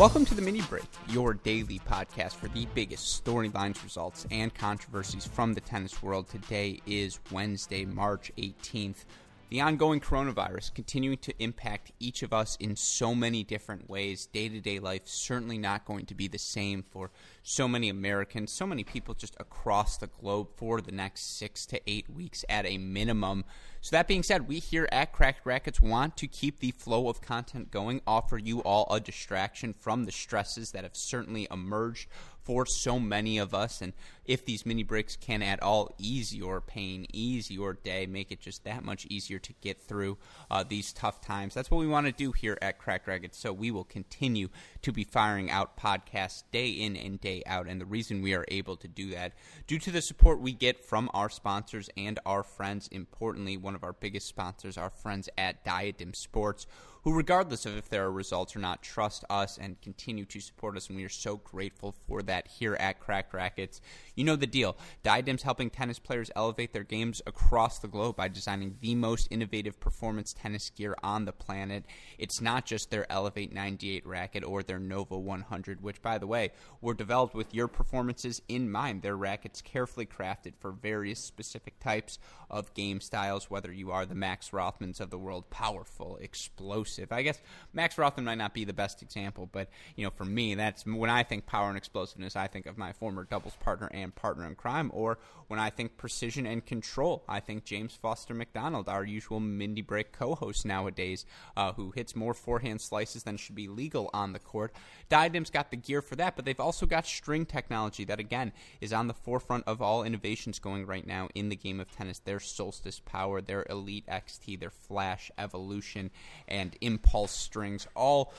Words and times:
Welcome 0.00 0.24
to 0.24 0.34
the 0.34 0.40
Mini 0.40 0.62
Break, 0.62 0.88
your 1.08 1.34
daily 1.34 1.78
podcast 1.86 2.36
for 2.36 2.48
the 2.48 2.66
biggest 2.74 3.22
storylines, 3.22 3.84
results, 3.84 4.26
and 4.30 4.54
controversies 4.54 5.26
from 5.26 5.52
the 5.52 5.60
tennis 5.60 6.02
world. 6.02 6.26
Today 6.26 6.80
is 6.86 7.20
Wednesday, 7.30 7.84
March 7.84 8.32
18th. 8.38 9.04
The 9.50 9.60
ongoing 9.62 9.98
coronavirus 9.98 10.74
continuing 10.74 11.18
to 11.18 11.34
impact 11.42 11.90
each 11.98 12.22
of 12.22 12.32
us 12.32 12.56
in 12.60 12.76
so 12.76 13.16
many 13.16 13.42
different 13.42 13.90
ways. 13.90 14.26
Day 14.26 14.48
to 14.48 14.60
day 14.60 14.78
life 14.78 15.02
certainly 15.06 15.58
not 15.58 15.84
going 15.84 16.06
to 16.06 16.14
be 16.14 16.28
the 16.28 16.38
same 16.38 16.84
for 16.88 17.10
so 17.42 17.66
many 17.66 17.88
Americans, 17.88 18.52
so 18.52 18.64
many 18.64 18.84
people 18.84 19.12
just 19.12 19.34
across 19.40 19.96
the 19.96 20.06
globe 20.06 20.50
for 20.54 20.80
the 20.80 20.92
next 20.92 21.36
six 21.36 21.66
to 21.66 21.80
eight 21.88 22.08
weeks 22.08 22.44
at 22.48 22.64
a 22.64 22.78
minimum. 22.78 23.44
So, 23.80 23.96
that 23.96 24.06
being 24.06 24.22
said, 24.22 24.46
we 24.46 24.60
here 24.60 24.88
at 24.92 25.12
Cracked 25.12 25.44
Racquets 25.44 25.80
want 25.80 26.16
to 26.18 26.28
keep 26.28 26.60
the 26.60 26.70
flow 26.70 27.08
of 27.08 27.20
content 27.20 27.72
going, 27.72 28.02
offer 28.06 28.38
you 28.38 28.60
all 28.60 28.86
a 28.88 29.00
distraction 29.00 29.72
from 29.72 30.04
the 30.04 30.12
stresses 30.12 30.70
that 30.72 30.84
have 30.84 30.94
certainly 30.94 31.48
emerged 31.50 32.06
for 32.42 32.66
so 32.66 33.00
many 33.00 33.38
of 33.38 33.54
us. 33.54 33.80
And 33.80 33.94
if 34.30 34.44
these 34.44 34.64
mini 34.64 34.84
breaks 34.84 35.16
can 35.16 35.42
at 35.42 35.60
all 35.60 35.92
ease 35.98 36.32
your 36.32 36.60
pain, 36.60 37.04
ease 37.12 37.50
your 37.50 37.72
day, 37.72 38.06
make 38.06 38.30
it 38.30 38.40
just 38.40 38.62
that 38.62 38.84
much 38.84 39.04
easier 39.06 39.40
to 39.40 39.52
get 39.60 39.82
through 39.82 40.16
uh, 40.52 40.62
these 40.62 40.92
tough 40.92 41.20
times, 41.20 41.52
that's 41.52 41.68
what 41.68 41.80
we 41.80 41.88
want 41.88 42.06
to 42.06 42.12
do 42.12 42.30
here 42.30 42.56
at 42.62 42.78
Cracked 42.78 43.08
Racquets. 43.08 43.36
So 43.36 43.52
we 43.52 43.72
will 43.72 43.82
continue 43.82 44.48
to 44.82 44.92
be 44.92 45.02
firing 45.02 45.50
out 45.50 45.76
podcasts 45.76 46.44
day 46.52 46.68
in 46.68 46.96
and 46.96 47.20
day 47.20 47.42
out. 47.44 47.66
And 47.66 47.80
the 47.80 47.86
reason 47.86 48.22
we 48.22 48.32
are 48.34 48.44
able 48.46 48.76
to 48.76 48.86
do 48.86 49.10
that, 49.10 49.32
due 49.66 49.80
to 49.80 49.90
the 49.90 50.00
support 50.00 50.40
we 50.40 50.52
get 50.52 50.84
from 50.84 51.10
our 51.12 51.28
sponsors 51.28 51.90
and 51.96 52.20
our 52.24 52.44
friends, 52.44 52.86
importantly, 52.92 53.56
one 53.56 53.74
of 53.74 53.82
our 53.82 53.94
biggest 53.94 54.28
sponsors, 54.28 54.78
our 54.78 54.90
friends 54.90 55.28
at 55.36 55.64
Diadem 55.64 56.14
Sports 56.14 56.68
who, 57.02 57.14
regardless 57.14 57.64
of 57.66 57.76
if 57.76 57.88
there 57.88 58.04
are 58.04 58.12
results 58.12 58.54
or 58.54 58.58
not, 58.58 58.82
trust 58.82 59.24
us 59.30 59.58
and 59.58 59.80
continue 59.80 60.24
to 60.26 60.40
support 60.40 60.76
us. 60.76 60.88
And 60.88 60.96
we 60.96 61.04
are 61.04 61.08
so 61.08 61.36
grateful 61.38 61.94
for 62.06 62.22
that 62.22 62.46
here 62.46 62.76
at 62.78 63.00
Cracked 63.00 63.32
Racquets. 63.32 63.80
You 64.14 64.19
know 64.24 64.36
the 64.36 64.46
deal. 64.46 64.76
Diadem's 65.02 65.42
helping 65.42 65.70
tennis 65.70 65.98
players 65.98 66.30
elevate 66.36 66.72
their 66.72 66.84
games 66.84 67.22
across 67.26 67.78
the 67.78 67.88
globe 67.88 68.16
by 68.16 68.28
designing 68.28 68.76
the 68.80 68.94
most 68.94 69.28
innovative 69.30 69.80
performance 69.80 70.32
tennis 70.32 70.70
gear 70.70 70.96
on 71.02 71.24
the 71.24 71.32
planet. 71.32 71.84
It's 72.18 72.40
not 72.40 72.66
just 72.66 72.90
their 72.90 73.10
Elevate 73.10 73.52
98 73.52 74.06
racket 74.06 74.44
or 74.44 74.62
their 74.62 74.78
Nova 74.78 75.18
100, 75.18 75.82
which, 75.82 76.02
by 76.02 76.18
the 76.18 76.26
way, 76.26 76.50
were 76.80 76.94
developed 76.94 77.34
with 77.34 77.54
your 77.54 77.68
performances 77.68 78.42
in 78.48 78.70
mind. 78.70 79.02
Their 79.02 79.16
rackets 79.16 79.60
carefully 79.62 80.06
crafted 80.06 80.54
for 80.58 80.72
various 80.72 81.20
specific 81.20 81.78
types 81.80 82.18
of 82.50 82.72
game 82.74 83.00
styles, 83.00 83.50
whether 83.50 83.72
you 83.72 83.90
are 83.90 84.06
the 84.06 84.14
Max 84.14 84.50
Rothmans 84.50 85.00
of 85.00 85.10
the 85.10 85.18
world, 85.18 85.50
powerful, 85.50 86.18
explosive. 86.20 87.12
I 87.12 87.22
guess 87.22 87.40
Max 87.72 87.96
Rothman 87.96 88.24
might 88.24 88.38
not 88.38 88.54
be 88.54 88.64
the 88.64 88.72
best 88.72 89.02
example, 89.02 89.48
but 89.50 89.68
you 89.96 90.04
know, 90.04 90.10
for 90.10 90.24
me, 90.24 90.54
that's 90.54 90.84
when 90.84 91.10
I 91.10 91.22
think 91.22 91.46
power 91.46 91.68
and 91.68 91.76
explosiveness, 91.76 92.36
I 92.36 92.48
think 92.48 92.66
of 92.66 92.76
my 92.76 92.92
former 92.92 93.24
doubles 93.24 93.56
partner 93.60 93.90
and 94.10 94.14
partner 94.14 94.46
in 94.46 94.54
crime. 94.54 94.90
Or 94.92 95.18
when 95.48 95.60
I 95.60 95.70
think 95.70 95.96
precision 95.96 96.46
and 96.46 96.64
control, 96.64 97.24
I 97.28 97.40
think 97.40 97.64
James 97.64 97.94
Foster 97.94 98.34
McDonald, 98.34 98.88
our 98.88 99.04
usual 99.04 99.40
Mini 99.40 99.82
Break 99.82 100.12
co-host 100.12 100.64
nowadays, 100.64 101.24
uh, 101.56 101.72
who 101.72 101.90
hits 101.92 102.16
more 102.16 102.34
forehand 102.34 102.80
slices 102.80 103.22
than 103.22 103.36
should 103.36 103.54
be 103.54 103.68
legal 103.68 104.10
on 104.12 104.32
the 104.32 104.38
court. 104.38 104.74
Diadem's 105.08 105.50
got 105.50 105.70
the 105.70 105.76
gear 105.76 106.02
for 106.02 106.16
that, 106.16 106.36
but 106.36 106.44
they've 106.44 106.60
also 106.60 106.86
got 106.86 107.06
string 107.06 107.46
technology 107.46 108.04
that 108.04 108.20
again 108.20 108.52
is 108.80 108.92
on 108.92 109.06
the 109.06 109.14
forefront 109.14 109.64
of 109.66 109.80
all 109.80 110.02
innovations 110.02 110.58
going 110.58 110.86
right 110.86 111.06
now 111.06 111.28
in 111.34 111.48
the 111.48 111.56
game 111.56 111.80
of 111.80 111.90
tennis. 111.90 112.18
Their 112.18 112.40
Solstice 112.40 113.00
Power, 113.00 113.40
their 113.40 113.66
Elite 113.68 114.06
XT, 114.06 114.60
their 114.60 114.70
Flash 114.70 115.30
Evolution, 115.38 116.10
and 116.48 116.76
impulse 116.80 117.32
strings, 117.32 117.86
all 117.94 118.32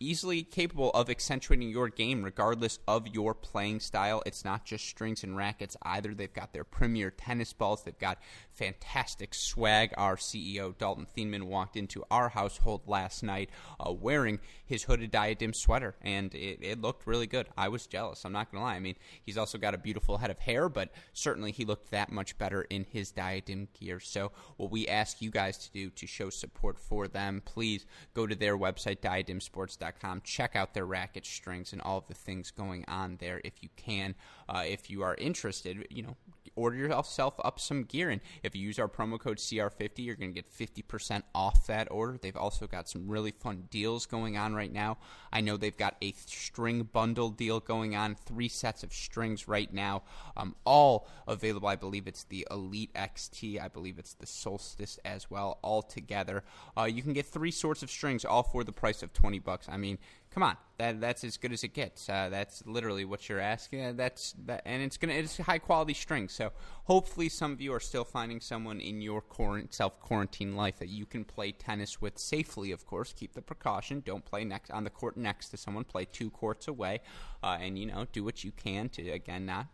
easily 0.00 0.42
capable 0.42 0.90
of 0.90 1.10
accentuating 1.10 1.70
your 1.70 1.88
game 1.88 2.22
regardless 2.22 2.78
of 2.86 3.08
your 3.08 3.34
playing 3.34 3.80
style. 3.80 4.22
It's 4.26 4.44
not 4.44 4.64
just 4.64 4.86
strings 4.86 5.24
and 5.24 5.36
rackets 5.36 5.76
either. 5.82 6.14
They've 6.14 6.32
got 6.32 6.52
their 6.52 6.64
premier 6.64 7.10
tennis 7.10 7.52
balls. 7.52 7.82
They've 7.82 7.98
got 7.98 8.18
fantastic 8.58 9.34
swag. 9.34 9.94
Our 9.96 10.16
CEO, 10.16 10.76
Dalton 10.76 11.06
Thieneman, 11.16 11.44
walked 11.44 11.76
into 11.76 12.04
our 12.10 12.28
household 12.28 12.82
last 12.86 13.22
night 13.22 13.50
uh, 13.78 13.92
wearing 13.92 14.40
his 14.66 14.82
hooded 14.82 15.10
diadem 15.10 15.54
sweater, 15.54 15.94
and 16.02 16.34
it, 16.34 16.58
it 16.60 16.80
looked 16.80 17.06
really 17.06 17.26
good. 17.26 17.48
I 17.56 17.68
was 17.68 17.86
jealous. 17.86 18.24
I'm 18.24 18.32
not 18.32 18.50
going 18.50 18.60
to 18.60 18.66
lie. 18.66 18.74
I 18.74 18.80
mean, 18.80 18.96
he's 19.24 19.38
also 19.38 19.58
got 19.58 19.74
a 19.74 19.78
beautiful 19.78 20.18
head 20.18 20.30
of 20.30 20.38
hair, 20.40 20.68
but 20.68 20.90
certainly 21.12 21.52
he 21.52 21.64
looked 21.64 21.90
that 21.92 22.10
much 22.10 22.36
better 22.36 22.62
in 22.62 22.84
his 22.84 23.12
diadem 23.12 23.68
gear. 23.78 24.00
So, 24.00 24.32
what 24.56 24.70
we 24.70 24.88
ask 24.88 25.22
you 25.22 25.30
guys 25.30 25.56
to 25.58 25.70
do 25.70 25.90
to 25.90 26.06
show 26.06 26.28
support 26.28 26.78
for 26.78 27.06
them, 27.06 27.42
please 27.44 27.86
go 28.14 28.26
to 28.26 28.34
their 28.34 28.58
website, 28.58 28.98
diademsports.com. 28.98 30.22
Check 30.24 30.56
out 30.56 30.74
their 30.74 30.86
racket 30.86 31.24
strings 31.24 31.72
and 31.72 31.80
all 31.82 31.98
of 31.98 32.08
the 32.08 32.14
things 32.14 32.50
going 32.50 32.84
on 32.88 33.16
there 33.20 33.40
if 33.44 33.62
you 33.62 33.68
can. 33.76 34.16
Uh, 34.48 34.64
if 34.66 34.90
you 34.90 35.02
are 35.02 35.14
interested, 35.14 35.86
you 35.90 36.02
know, 36.02 36.16
order 36.58 36.76
yourself 36.76 37.34
up 37.44 37.60
some 37.60 37.84
gear. 37.84 38.10
And 38.10 38.20
if 38.42 38.47
you 38.54 38.62
use 38.62 38.78
our 38.78 38.88
promo 38.88 39.18
code 39.18 39.38
CR50, 39.38 39.98
you're 39.98 40.16
going 40.16 40.32
to 40.32 40.42
get 40.42 40.50
50% 40.50 41.22
off 41.34 41.66
that 41.66 41.90
order. 41.90 42.18
They've 42.20 42.36
also 42.36 42.66
got 42.66 42.88
some 42.88 43.08
really 43.08 43.30
fun 43.30 43.64
deals 43.70 44.06
going 44.06 44.36
on 44.36 44.54
right 44.54 44.72
now. 44.72 44.98
I 45.32 45.40
know 45.40 45.56
they've 45.56 45.76
got 45.76 45.96
a 46.02 46.12
string 46.12 46.82
bundle 46.84 47.30
deal 47.30 47.60
going 47.60 47.96
on, 47.96 48.14
three 48.14 48.48
sets 48.48 48.82
of 48.82 48.92
strings 48.92 49.48
right 49.48 49.72
now, 49.72 50.02
um, 50.36 50.54
all 50.64 51.08
available. 51.26 51.68
I 51.68 51.76
believe 51.76 52.06
it's 52.06 52.24
the 52.24 52.46
Elite 52.50 52.92
XT, 52.94 53.60
I 53.60 53.68
believe 53.68 53.98
it's 53.98 54.14
the 54.14 54.26
Solstice 54.26 54.98
as 55.04 55.30
well, 55.30 55.58
all 55.62 55.82
together. 55.82 56.44
Uh, 56.76 56.84
you 56.84 57.02
can 57.02 57.12
get 57.12 57.26
three 57.26 57.50
sorts 57.50 57.82
of 57.82 57.90
strings, 57.90 58.24
all 58.24 58.42
for 58.42 58.64
the 58.64 58.72
price 58.72 59.02
of 59.02 59.12
20 59.12 59.38
bucks. 59.38 59.68
I 59.68 59.76
mean, 59.76 59.98
come 60.38 60.48
on, 60.50 60.56
that 60.78 61.00
that's 61.00 61.24
as 61.24 61.36
good 61.36 61.52
as 61.52 61.64
it 61.64 61.74
gets. 61.74 62.08
Uh, 62.08 62.28
that's 62.30 62.64
literally 62.64 63.04
what 63.04 63.28
you're 63.28 63.40
asking. 63.40 63.84
Uh, 63.84 63.92
that's 63.96 64.36
that, 64.46 64.62
and 64.64 64.84
it's 64.84 64.96
gonna 64.96 65.14
it's 65.14 65.36
high 65.36 65.58
quality 65.58 65.94
strings. 65.94 66.32
So 66.32 66.52
hopefully, 66.84 67.28
some 67.28 67.50
of 67.50 67.60
you 67.60 67.72
are 67.72 67.80
still 67.80 68.04
finding 68.04 68.40
someone 68.40 68.80
in 68.80 69.00
your 69.00 69.24
self 69.70 69.98
quarantine 69.98 70.54
life 70.54 70.78
that 70.78 70.90
you 70.90 71.06
can 71.06 71.24
play 71.24 71.50
tennis 71.50 72.00
with 72.00 72.18
safely. 72.18 72.70
Of 72.70 72.86
course, 72.86 73.12
keep 73.12 73.34
the 73.34 73.42
precaution. 73.42 74.00
Don't 74.06 74.24
play 74.24 74.44
next 74.44 74.70
on 74.70 74.84
the 74.84 74.90
court 74.90 75.16
next 75.16 75.48
to 75.48 75.56
someone. 75.56 75.82
Play 75.82 76.04
two 76.04 76.30
courts 76.30 76.68
away, 76.68 77.00
uh, 77.42 77.58
and 77.60 77.76
you 77.76 77.86
know 77.86 78.06
do 78.12 78.22
what 78.22 78.44
you 78.44 78.52
can 78.52 78.88
to 78.90 79.10
again 79.10 79.44
not 79.44 79.66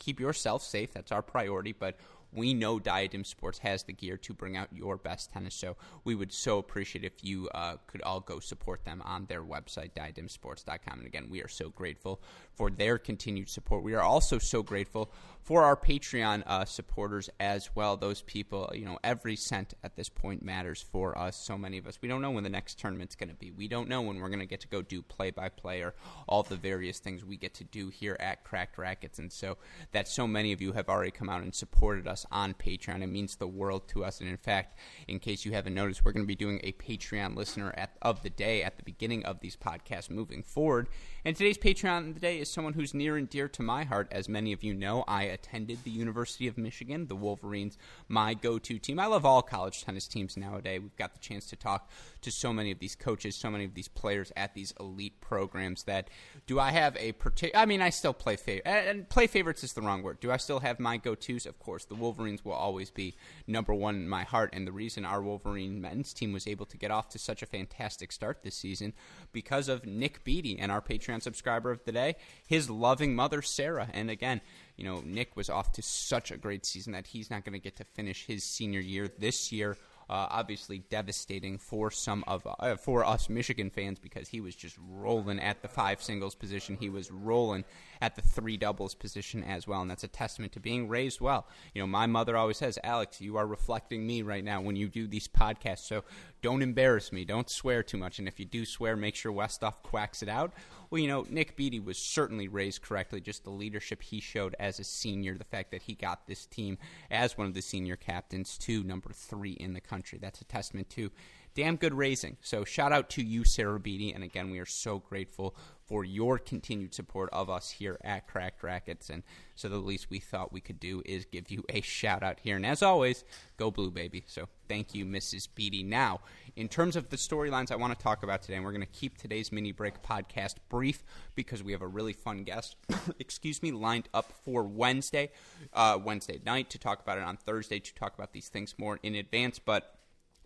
keep 0.00 0.18
yourself 0.18 0.64
safe. 0.64 0.92
That's 0.92 1.12
our 1.12 1.22
priority, 1.22 1.72
but 1.72 1.96
we 2.32 2.54
know 2.54 2.78
Diadem 2.78 3.24
Sports 3.24 3.58
has 3.58 3.82
the 3.82 3.92
gear 3.92 4.16
to 4.18 4.34
bring 4.34 4.56
out 4.56 4.68
your 4.72 4.96
best 4.96 5.30
tennis. 5.30 5.54
So 5.54 5.76
we 6.04 6.14
would 6.14 6.32
so 6.32 6.58
appreciate 6.58 7.04
if 7.04 7.22
you 7.22 7.48
uh, 7.54 7.76
could 7.86 8.02
all 8.02 8.20
go 8.20 8.40
support 8.40 8.84
them 8.84 9.02
on 9.04 9.26
their 9.26 9.42
website, 9.42 9.92
diademsports.com. 9.92 10.98
And 10.98 11.06
again, 11.06 11.28
we 11.30 11.42
are 11.42 11.48
so 11.48 11.70
grateful 11.70 12.20
for 12.54 12.70
their 12.70 12.98
continued 12.98 13.48
support. 13.48 13.82
We 13.82 13.94
are 13.94 14.02
also 14.02 14.38
so 14.38 14.62
grateful 14.62 15.10
for 15.42 15.64
our 15.64 15.76
Patreon 15.76 16.42
uh, 16.46 16.64
supporters 16.64 17.30
as 17.40 17.70
well. 17.74 17.96
Those 17.96 18.22
people, 18.22 18.70
you 18.74 18.84
know, 18.84 18.98
every 19.02 19.36
cent 19.36 19.74
at 19.82 19.96
this 19.96 20.08
point 20.08 20.44
matters 20.44 20.84
for 20.92 21.16
us. 21.18 21.36
So 21.36 21.56
many 21.56 21.78
of 21.78 21.86
us, 21.86 21.98
we 22.02 22.08
don't 22.08 22.22
know 22.22 22.30
when 22.30 22.44
the 22.44 22.50
next 22.50 22.78
tournament's 22.78 23.14
going 23.14 23.30
to 23.30 23.34
be. 23.34 23.50
We 23.50 23.66
don't 23.66 23.88
know 23.88 24.02
when 24.02 24.20
we're 24.20 24.28
going 24.28 24.40
to 24.40 24.46
get 24.46 24.60
to 24.60 24.68
go 24.68 24.82
do 24.82 25.02
play 25.02 25.30
by 25.30 25.48
play 25.48 25.80
or 25.80 25.94
all 26.28 26.42
the 26.42 26.56
various 26.56 26.98
things 26.98 27.24
we 27.24 27.36
get 27.36 27.54
to 27.54 27.64
do 27.64 27.88
here 27.88 28.16
at 28.20 28.44
Cracked 28.44 28.78
Racquets. 28.78 29.18
And 29.18 29.32
so 29.32 29.56
that 29.92 30.06
so 30.06 30.26
many 30.26 30.52
of 30.52 30.60
you 30.60 30.72
have 30.72 30.88
already 30.88 31.10
come 31.10 31.28
out 31.28 31.42
and 31.42 31.54
supported 31.54 32.06
us 32.06 32.19
on 32.30 32.54
Patreon. 32.54 33.02
It 33.02 33.08
means 33.08 33.36
the 33.36 33.46
world 33.46 33.88
to 33.88 34.04
us. 34.04 34.20
And 34.20 34.28
in 34.28 34.36
fact, 34.36 34.78
in 35.08 35.18
case 35.18 35.44
you 35.44 35.52
haven't 35.52 35.74
noticed, 35.74 36.04
we're 36.04 36.12
going 36.12 36.24
to 36.24 36.28
be 36.28 36.34
doing 36.34 36.60
a 36.62 36.72
Patreon 36.72 37.36
listener 37.36 37.72
at, 37.76 37.96
of 38.02 38.22
the 38.22 38.30
day 38.30 38.62
at 38.62 38.76
the 38.76 38.82
beginning 38.82 39.24
of 39.24 39.40
these 39.40 39.56
podcasts 39.56 40.10
moving 40.10 40.42
forward. 40.42 40.88
And 41.22 41.36
today's 41.36 41.58
Patreon 41.58 42.08
of 42.08 42.14
the 42.14 42.20
day 42.20 42.38
is 42.38 42.50
someone 42.50 42.72
who's 42.72 42.94
near 42.94 43.18
and 43.18 43.28
dear 43.28 43.46
to 43.48 43.62
my 43.62 43.84
heart. 43.84 44.08
As 44.10 44.26
many 44.26 44.54
of 44.54 44.64
you 44.64 44.72
know, 44.72 45.04
I 45.06 45.24
attended 45.24 45.84
the 45.84 45.90
University 45.90 46.46
of 46.46 46.56
Michigan, 46.56 47.08
the 47.08 47.14
Wolverines, 47.14 47.76
my 48.08 48.32
go 48.32 48.58
to 48.58 48.78
team. 48.78 48.98
I 48.98 49.04
love 49.04 49.26
all 49.26 49.42
college 49.42 49.84
tennis 49.84 50.08
teams 50.08 50.38
nowadays. 50.38 50.80
We've 50.80 50.96
got 50.96 51.12
the 51.12 51.20
chance 51.20 51.44
to 51.50 51.56
talk 51.56 51.90
to 52.22 52.30
so 52.30 52.54
many 52.54 52.70
of 52.70 52.78
these 52.78 52.94
coaches, 52.94 53.36
so 53.36 53.50
many 53.50 53.66
of 53.66 53.74
these 53.74 53.88
players 53.88 54.32
at 54.34 54.54
these 54.54 54.72
elite 54.80 55.20
programs 55.20 55.82
that 55.82 56.08
do 56.46 56.58
I 56.58 56.70
have 56.70 56.96
a 56.96 57.12
particular, 57.12 57.62
I 57.62 57.66
mean, 57.66 57.82
I 57.82 57.90
still 57.90 58.14
play 58.14 58.36
favorite, 58.36 58.66
and 58.66 59.06
play 59.06 59.26
favorites 59.26 59.62
is 59.62 59.74
the 59.74 59.82
wrong 59.82 60.02
word. 60.02 60.20
Do 60.20 60.30
I 60.30 60.38
still 60.38 60.60
have 60.60 60.80
my 60.80 60.96
go 60.96 61.14
tos? 61.14 61.44
Of 61.44 61.58
course. 61.58 61.84
The 61.84 61.96
Wolverines 61.96 62.46
will 62.46 62.52
always 62.52 62.90
be 62.90 63.14
number 63.46 63.74
one 63.74 63.96
in 63.96 64.08
my 64.08 64.22
heart. 64.22 64.50
And 64.54 64.66
the 64.66 64.72
reason 64.72 65.04
our 65.04 65.20
Wolverine 65.20 65.82
men's 65.82 66.14
team 66.14 66.32
was 66.32 66.46
able 66.46 66.64
to 66.64 66.78
get 66.78 66.90
off 66.90 67.10
to 67.10 67.18
such 67.18 67.42
a 67.42 67.46
fantastic 67.46 68.10
start 68.10 68.42
this 68.42 68.54
season 68.54 68.94
because 69.32 69.68
of 69.68 69.84
Nick 69.84 70.24
Beatty 70.24 70.58
and 70.58 70.72
our 70.72 70.80
Patreon 70.80 71.09
subscriber 71.18 71.72
of 71.72 71.84
the 71.84 71.90
day, 71.92 72.14
his 72.46 72.70
loving 72.70 73.16
mother, 73.16 73.42
Sarah. 73.42 73.88
And 73.92 74.10
again, 74.10 74.40
you 74.76 74.84
know, 74.84 75.02
Nick 75.04 75.36
was 75.36 75.50
off 75.50 75.72
to 75.72 75.82
such 75.82 76.30
a 76.30 76.36
great 76.36 76.64
season 76.64 76.92
that 76.92 77.08
he's 77.08 77.30
not 77.30 77.44
going 77.44 77.54
to 77.54 77.58
get 77.58 77.76
to 77.76 77.84
finish 77.84 78.26
his 78.26 78.44
senior 78.44 78.80
year 78.80 79.08
this 79.18 79.50
year 79.50 79.76
uh, 80.10 80.26
obviously 80.28 80.78
devastating 80.90 81.56
for 81.56 81.88
some 81.88 82.24
of 82.26 82.44
uh, 82.58 82.74
for 82.74 83.04
us 83.04 83.28
Michigan 83.28 83.70
fans 83.70 84.00
because 84.00 84.28
he 84.28 84.40
was 84.40 84.56
just 84.56 84.76
rolling 84.88 85.38
at 85.38 85.62
the 85.62 85.68
five 85.68 86.02
singles 86.02 86.34
position. 86.34 86.76
He 86.80 86.88
was 86.90 87.12
rolling 87.12 87.64
at 88.00 88.16
the 88.16 88.22
three 88.22 88.56
doubles 88.56 88.94
position 88.94 89.44
as 89.44 89.66
well, 89.66 89.82
and 89.82 89.90
that's 89.90 90.04
a 90.04 90.08
testament 90.08 90.52
to 90.52 90.60
being 90.60 90.88
raised 90.88 91.20
well. 91.20 91.46
You 91.74 91.82
know, 91.82 91.86
my 91.86 92.06
mother 92.06 92.36
always 92.36 92.56
says, 92.56 92.78
"Alex, 92.82 93.20
you 93.20 93.36
are 93.36 93.46
reflecting 93.46 94.06
me 94.06 94.22
right 94.22 94.44
now 94.44 94.60
when 94.60 94.76
you 94.76 94.88
do 94.88 95.06
these 95.06 95.28
podcasts. 95.28 95.86
So 95.86 96.04
don't 96.42 96.62
embarrass 96.62 97.12
me. 97.12 97.24
Don't 97.24 97.50
swear 97.50 97.82
too 97.82 97.98
much, 97.98 98.18
and 98.18 98.26
if 98.26 98.38
you 98.38 98.46
do 98.46 98.64
swear, 98.64 98.96
make 98.96 99.14
sure 99.14 99.32
Westoff 99.32 99.82
quacks 99.82 100.22
it 100.22 100.28
out." 100.28 100.52
Well, 100.90 101.00
you 101.00 101.06
know, 101.06 101.24
Nick 101.28 101.54
Beatty 101.56 101.78
was 101.78 101.98
certainly 101.98 102.48
raised 102.48 102.82
correctly. 102.82 103.20
Just 103.20 103.44
the 103.44 103.50
leadership 103.50 104.02
he 104.02 104.18
showed 104.18 104.56
as 104.58 104.80
a 104.80 104.84
senior, 104.84 105.38
the 105.38 105.44
fact 105.44 105.70
that 105.70 105.82
he 105.82 105.94
got 105.94 106.26
this 106.26 106.46
team 106.46 106.78
as 107.10 107.38
one 107.38 107.46
of 107.46 107.54
the 107.54 107.62
senior 107.62 107.94
captains 107.94 108.58
to 108.58 108.82
number 108.82 109.10
three 109.12 109.52
in 109.52 109.72
the 109.72 109.80
country. 109.80 110.18
That's 110.20 110.40
a 110.40 110.44
testament 110.44 110.90
to 110.90 111.12
damn 111.54 111.76
good 111.76 111.94
raising. 111.94 112.36
So 112.40 112.64
shout 112.64 112.92
out 112.92 113.10
to 113.10 113.22
you, 113.22 113.44
Sarah 113.44 113.80
Beatty. 113.80 114.12
And 114.12 114.24
again, 114.24 114.50
we 114.50 114.58
are 114.58 114.66
so 114.66 114.98
grateful 114.98 115.54
for 115.90 116.04
your 116.04 116.38
continued 116.38 116.94
support 116.94 117.28
of 117.32 117.50
us 117.50 117.68
here 117.68 117.98
at 118.04 118.28
Cracked 118.28 118.62
Racquets. 118.62 119.10
And 119.10 119.24
so 119.56 119.68
the 119.68 119.78
least 119.78 120.08
we 120.08 120.20
thought 120.20 120.52
we 120.52 120.60
could 120.60 120.78
do 120.78 121.02
is 121.04 121.24
give 121.24 121.50
you 121.50 121.64
a 121.68 121.80
shout 121.80 122.22
out 122.22 122.38
here. 122.40 122.54
And 122.54 122.64
as 122.64 122.80
always, 122.80 123.24
go 123.56 123.72
blue, 123.72 123.90
baby. 123.90 124.22
So 124.28 124.48
thank 124.68 124.94
you, 124.94 125.04
Mrs. 125.04 125.48
Beatty. 125.52 125.82
Now, 125.82 126.20
in 126.54 126.68
terms 126.68 126.94
of 126.94 127.08
the 127.08 127.16
storylines 127.16 127.72
I 127.72 127.76
want 127.76 127.92
to 127.92 128.00
talk 128.00 128.22
about 128.22 128.42
today, 128.42 128.54
and 128.54 128.64
we're 128.64 128.70
going 128.70 128.82
to 128.82 128.86
keep 128.86 129.18
today's 129.18 129.50
mini 129.50 129.72
break 129.72 130.00
podcast 130.00 130.54
brief 130.68 131.02
because 131.34 131.60
we 131.64 131.72
have 131.72 131.82
a 131.82 131.88
really 131.88 132.12
fun 132.12 132.44
guest, 132.44 132.76
excuse 133.18 133.60
me, 133.60 133.72
lined 133.72 134.08
up 134.14 134.32
for 134.44 134.62
Wednesday, 134.62 135.32
uh, 135.72 135.98
Wednesday 136.00 136.40
night 136.46 136.70
to 136.70 136.78
talk 136.78 137.00
about 137.00 137.18
it 137.18 137.24
on 137.24 137.36
Thursday 137.36 137.80
to 137.80 137.94
talk 137.96 138.14
about 138.14 138.32
these 138.32 138.48
things 138.48 138.76
more 138.78 139.00
in 139.02 139.16
advance. 139.16 139.58
But 139.58 139.96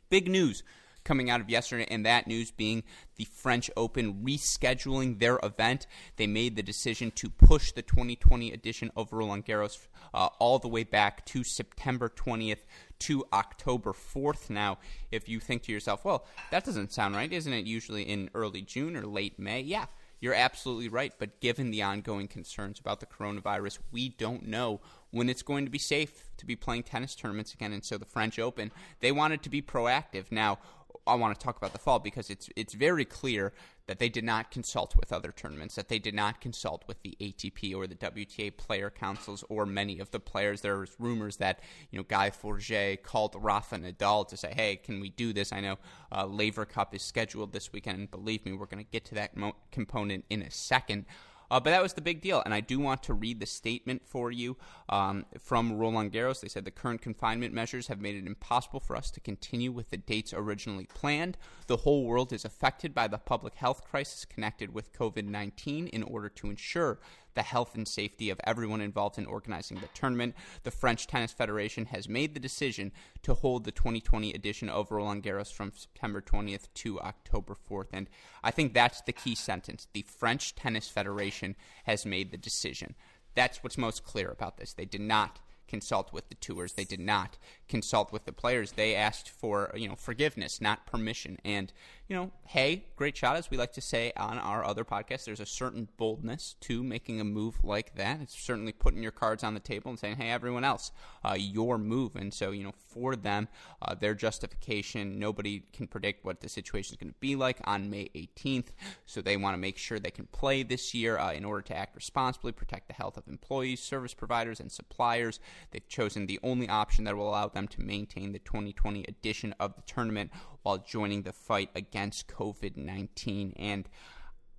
big 0.08 0.30
news 0.30 0.62
coming 1.04 1.30
out 1.30 1.40
of 1.40 1.50
yesterday, 1.50 1.86
and 1.90 2.04
that 2.06 2.26
news 2.26 2.50
being 2.50 2.82
the 3.16 3.24
French 3.24 3.70
Open 3.76 4.24
rescheduling 4.24 5.18
their 5.18 5.38
event. 5.42 5.86
They 6.16 6.26
made 6.26 6.56
the 6.56 6.62
decision 6.62 7.10
to 7.12 7.28
push 7.28 7.72
the 7.72 7.82
2020 7.82 8.52
edition 8.52 8.90
of 8.96 9.12
Roland 9.12 9.46
Garros 9.46 9.86
uh, 10.12 10.28
all 10.38 10.58
the 10.58 10.68
way 10.68 10.84
back 10.84 11.24
to 11.26 11.44
September 11.44 12.08
20th 12.08 12.64
to 13.00 13.24
October 13.32 13.92
4th. 13.92 14.50
Now, 14.50 14.78
if 15.10 15.28
you 15.28 15.40
think 15.40 15.62
to 15.64 15.72
yourself, 15.72 16.04
well, 16.04 16.26
that 16.50 16.64
doesn't 16.64 16.92
sound 16.92 17.14
right, 17.14 17.32
isn't 17.32 17.52
it 17.52 17.66
usually 17.66 18.02
in 18.02 18.30
early 18.34 18.62
June 18.62 18.96
or 18.96 19.06
late 19.06 19.38
May? 19.38 19.60
Yeah. 19.60 19.86
You're 20.20 20.32
absolutely 20.32 20.88
right, 20.88 21.12
but 21.18 21.38
given 21.40 21.70
the 21.70 21.82
ongoing 21.82 22.28
concerns 22.28 22.80
about 22.80 23.00
the 23.00 23.06
coronavirus, 23.06 23.78
we 23.92 24.08
don't 24.08 24.46
know 24.46 24.80
when 25.10 25.28
it's 25.28 25.42
going 25.42 25.66
to 25.66 25.70
be 25.70 25.78
safe 25.78 26.30
to 26.38 26.46
be 26.46 26.56
playing 26.56 26.84
tennis 26.84 27.14
tournaments 27.14 27.52
again. 27.52 27.74
And 27.74 27.84
so 27.84 27.98
the 27.98 28.06
French 28.06 28.38
Open, 28.38 28.72
they 29.00 29.12
wanted 29.12 29.42
to 29.42 29.50
be 29.50 29.60
proactive. 29.60 30.32
Now, 30.32 30.60
I 31.06 31.14
want 31.14 31.38
to 31.38 31.44
talk 31.44 31.56
about 31.56 31.72
the 31.72 31.78
fall 31.78 31.98
because 31.98 32.30
it's 32.30 32.48
it's 32.56 32.74
very 32.74 33.04
clear 33.04 33.52
that 33.86 33.98
they 33.98 34.08
did 34.08 34.24
not 34.24 34.50
consult 34.50 34.96
with 34.96 35.12
other 35.12 35.30
tournaments, 35.30 35.74
that 35.74 35.88
they 35.88 35.98
did 35.98 36.14
not 36.14 36.40
consult 36.40 36.84
with 36.88 37.02
the 37.02 37.16
ATP 37.20 37.74
or 37.74 37.86
the 37.86 37.94
WTA 37.94 38.56
player 38.56 38.88
councils 38.90 39.44
or 39.48 39.66
many 39.66 39.98
of 39.98 40.10
the 40.10 40.20
players. 40.20 40.62
There's 40.62 40.96
rumors 40.98 41.36
that 41.36 41.60
you 41.90 41.98
know 41.98 42.04
Guy 42.04 42.30
Forget 42.30 43.02
called 43.02 43.36
Rafa 43.38 43.76
Nadal 43.76 44.26
to 44.28 44.36
say, 44.36 44.52
"Hey, 44.54 44.76
can 44.76 45.00
we 45.00 45.10
do 45.10 45.32
this?" 45.32 45.52
I 45.52 45.60
know 45.60 45.76
uh, 46.10 46.26
Laver 46.26 46.64
Cup 46.64 46.94
is 46.94 47.02
scheduled 47.02 47.52
this 47.52 47.72
weekend, 47.72 48.10
believe 48.10 48.44
me, 48.44 48.52
we're 48.52 48.66
going 48.66 48.84
to 48.84 48.90
get 48.90 49.04
to 49.06 49.14
that 49.16 49.36
mo- 49.36 49.56
component 49.70 50.24
in 50.30 50.42
a 50.42 50.50
second. 50.50 51.06
Uh, 51.54 51.60
but 51.60 51.70
that 51.70 51.80
was 51.80 51.92
the 51.92 52.00
big 52.00 52.20
deal. 52.20 52.42
And 52.44 52.52
I 52.52 52.58
do 52.58 52.80
want 52.80 53.04
to 53.04 53.14
read 53.14 53.38
the 53.38 53.46
statement 53.46 54.02
for 54.04 54.32
you 54.32 54.56
um, 54.88 55.24
from 55.38 55.78
Roland 55.78 56.12
Garros. 56.12 56.40
They 56.40 56.48
said 56.48 56.64
the 56.64 56.72
current 56.72 57.00
confinement 57.00 57.54
measures 57.54 57.86
have 57.86 58.00
made 58.00 58.16
it 58.16 58.26
impossible 58.26 58.80
for 58.80 58.96
us 58.96 59.08
to 59.12 59.20
continue 59.20 59.70
with 59.70 59.90
the 59.90 59.96
dates 59.96 60.34
originally 60.34 60.86
planned. 60.86 61.38
The 61.68 61.76
whole 61.76 62.06
world 62.06 62.32
is 62.32 62.44
affected 62.44 62.92
by 62.92 63.06
the 63.06 63.18
public 63.18 63.54
health 63.54 63.84
crisis 63.84 64.24
connected 64.24 64.74
with 64.74 64.92
COVID 64.92 65.28
19 65.28 65.86
in 65.86 66.02
order 66.02 66.28
to 66.28 66.50
ensure 66.50 66.98
the 67.34 67.42
health 67.42 67.74
and 67.74 67.86
safety 67.86 68.30
of 68.30 68.40
everyone 68.44 68.80
involved 68.80 69.18
in 69.18 69.26
organizing 69.26 69.78
the 69.78 69.88
tournament. 69.94 70.34
The 70.62 70.70
French 70.70 71.06
Tennis 71.06 71.32
Federation 71.32 71.86
has 71.86 72.08
made 72.08 72.34
the 72.34 72.40
decision 72.40 72.92
to 73.22 73.34
hold 73.34 73.64
the 73.64 73.72
2020 73.72 74.32
edition 74.32 74.68
of 74.68 74.90
Roland 74.90 75.22
Garros 75.22 75.52
from 75.52 75.72
September 75.74 76.20
20th 76.20 76.68
to 76.74 77.00
October 77.00 77.56
4th. 77.70 77.88
And 77.92 78.08
I 78.42 78.50
think 78.50 78.72
that's 78.72 79.00
the 79.02 79.12
key 79.12 79.34
sentence. 79.34 79.86
The 79.92 80.02
French 80.02 80.54
Tennis 80.54 80.88
Federation 80.88 81.56
has 81.84 82.06
made 82.06 82.30
the 82.30 82.36
decision. 82.36 82.94
That's 83.34 83.62
what's 83.62 83.78
most 83.78 84.04
clear 84.04 84.30
about 84.30 84.58
this. 84.58 84.72
They 84.72 84.84
did 84.84 85.00
not 85.00 85.40
consult 85.68 86.12
with 86.12 86.28
the 86.28 86.34
tours. 86.36 86.74
They 86.74 86.84
did 86.84 87.00
not 87.00 87.36
consult 87.68 88.12
with 88.12 88.26
the 88.26 88.32
players. 88.32 88.72
They 88.72 88.94
asked 88.94 89.28
for 89.28 89.72
you 89.74 89.88
know 89.88 89.96
forgiveness, 89.96 90.60
not 90.60 90.86
permission. 90.86 91.38
And 91.44 91.72
you 92.08 92.14
know, 92.14 92.30
hey, 92.44 92.84
great 92.96 93.16
shot, 93.16 93.36
as 93.36 93.50
we 93.50 93.56
like 93.56 93.72
to 93.72 93.80
say 93.80 94.12
on 94.14 94.38
our 94.38 94.62
other 94.62 94.84
podcast, 94.84 95.24
There's 95.24 95.40
a 95.40 95.46
certain 95.46 95.88
boldness 95.96 96.54
to 96.60 96.82
making 96.82 97.18
a 97.18 97.24
move 97.24 97.64
like 97.64 97.96
that. 97.96 98.20
It's 98.20 98.38
certainly 98.38 98.72
putting 98.72 99.02
your 99.02 99.10
cards 99.10 99.42
on 99.42 99.54
the 99.54 99.60
table 99.60 99.90
and 99.90 99.98
saying, 99.98 100.16
hey, 100.16 100.28
everyone 100.28 100.64
else, 100.64 100.92
uh, 101.24 101.34
your 101.38 101.78
move. 101.78 102.14
And 102.14 102.32
so 102.32 102.50
you 102.50 102.62
know, 102.62 102.74
for 102.88 103.16
them, 103.16 103.48
uh, 103.80 103.94
their 103.94 104.14
justification, 104.14 105.18
nobody 105.18 105.62
can 105.72 105.86
predict 105.86 106.26
what 106.26 106.42
the 106.42 106.48
situation 106.48 106.92
is 106.92 106.98
going 106.98 107.12
to 107.12 107.20
be 107.20 107.36
like 107.36 107.58
on 107.64 107.88
May 107.88 108.10
18th. 108.14 108.68
So 109.06 109.22
they 109.22 109.38
want 109.38 109.54
to 109.54 109.58
make 109.58 109.78
sure 109.78 109.98
they 109.98 110.10
can 110.10 110.26
play 110.26 110.62
this 110.62 110.92
year 110.92 111.16
uh, 111.16 111.32
in 111.32 111.44
order 111.44 111.62
to 111.62 111.76
act 111.76 111.96
responsibly, 111.96 112.52
protect 112.52 112.88
the 112.88 112.94
health 112.94 113.16
of 113.16 113.26
employees, 113.28 113.80
service 113.80 114.12
providers, 114.12 114.60
and 114.60 114.70
suppliers. 114.70 115.40
They've 115.70 115.88
chosen 115.88 116.26
the 116.26 116.40
only 116.42 116.68
option 116.68 117.04
that 117.04 117.16
will 117.16 117.30
allow 117.30 117.48
them 117.48 117.66
to 117.68 117.80
maintain 117.80 118.32
the 118.32 118.40
2020 118.40 119.06
edition 119.08 119.54
of 119.58 119.74
the 119.74 119.82
tournament 119.82 120.30
while 120.64 120.78
joining 120.78 121.22
the 121.22 121.32
fight 121.32 121.70
against 121.74 122.26
COVID 122.26 122.76
19. 122.76 123.52
And 123.56 123.88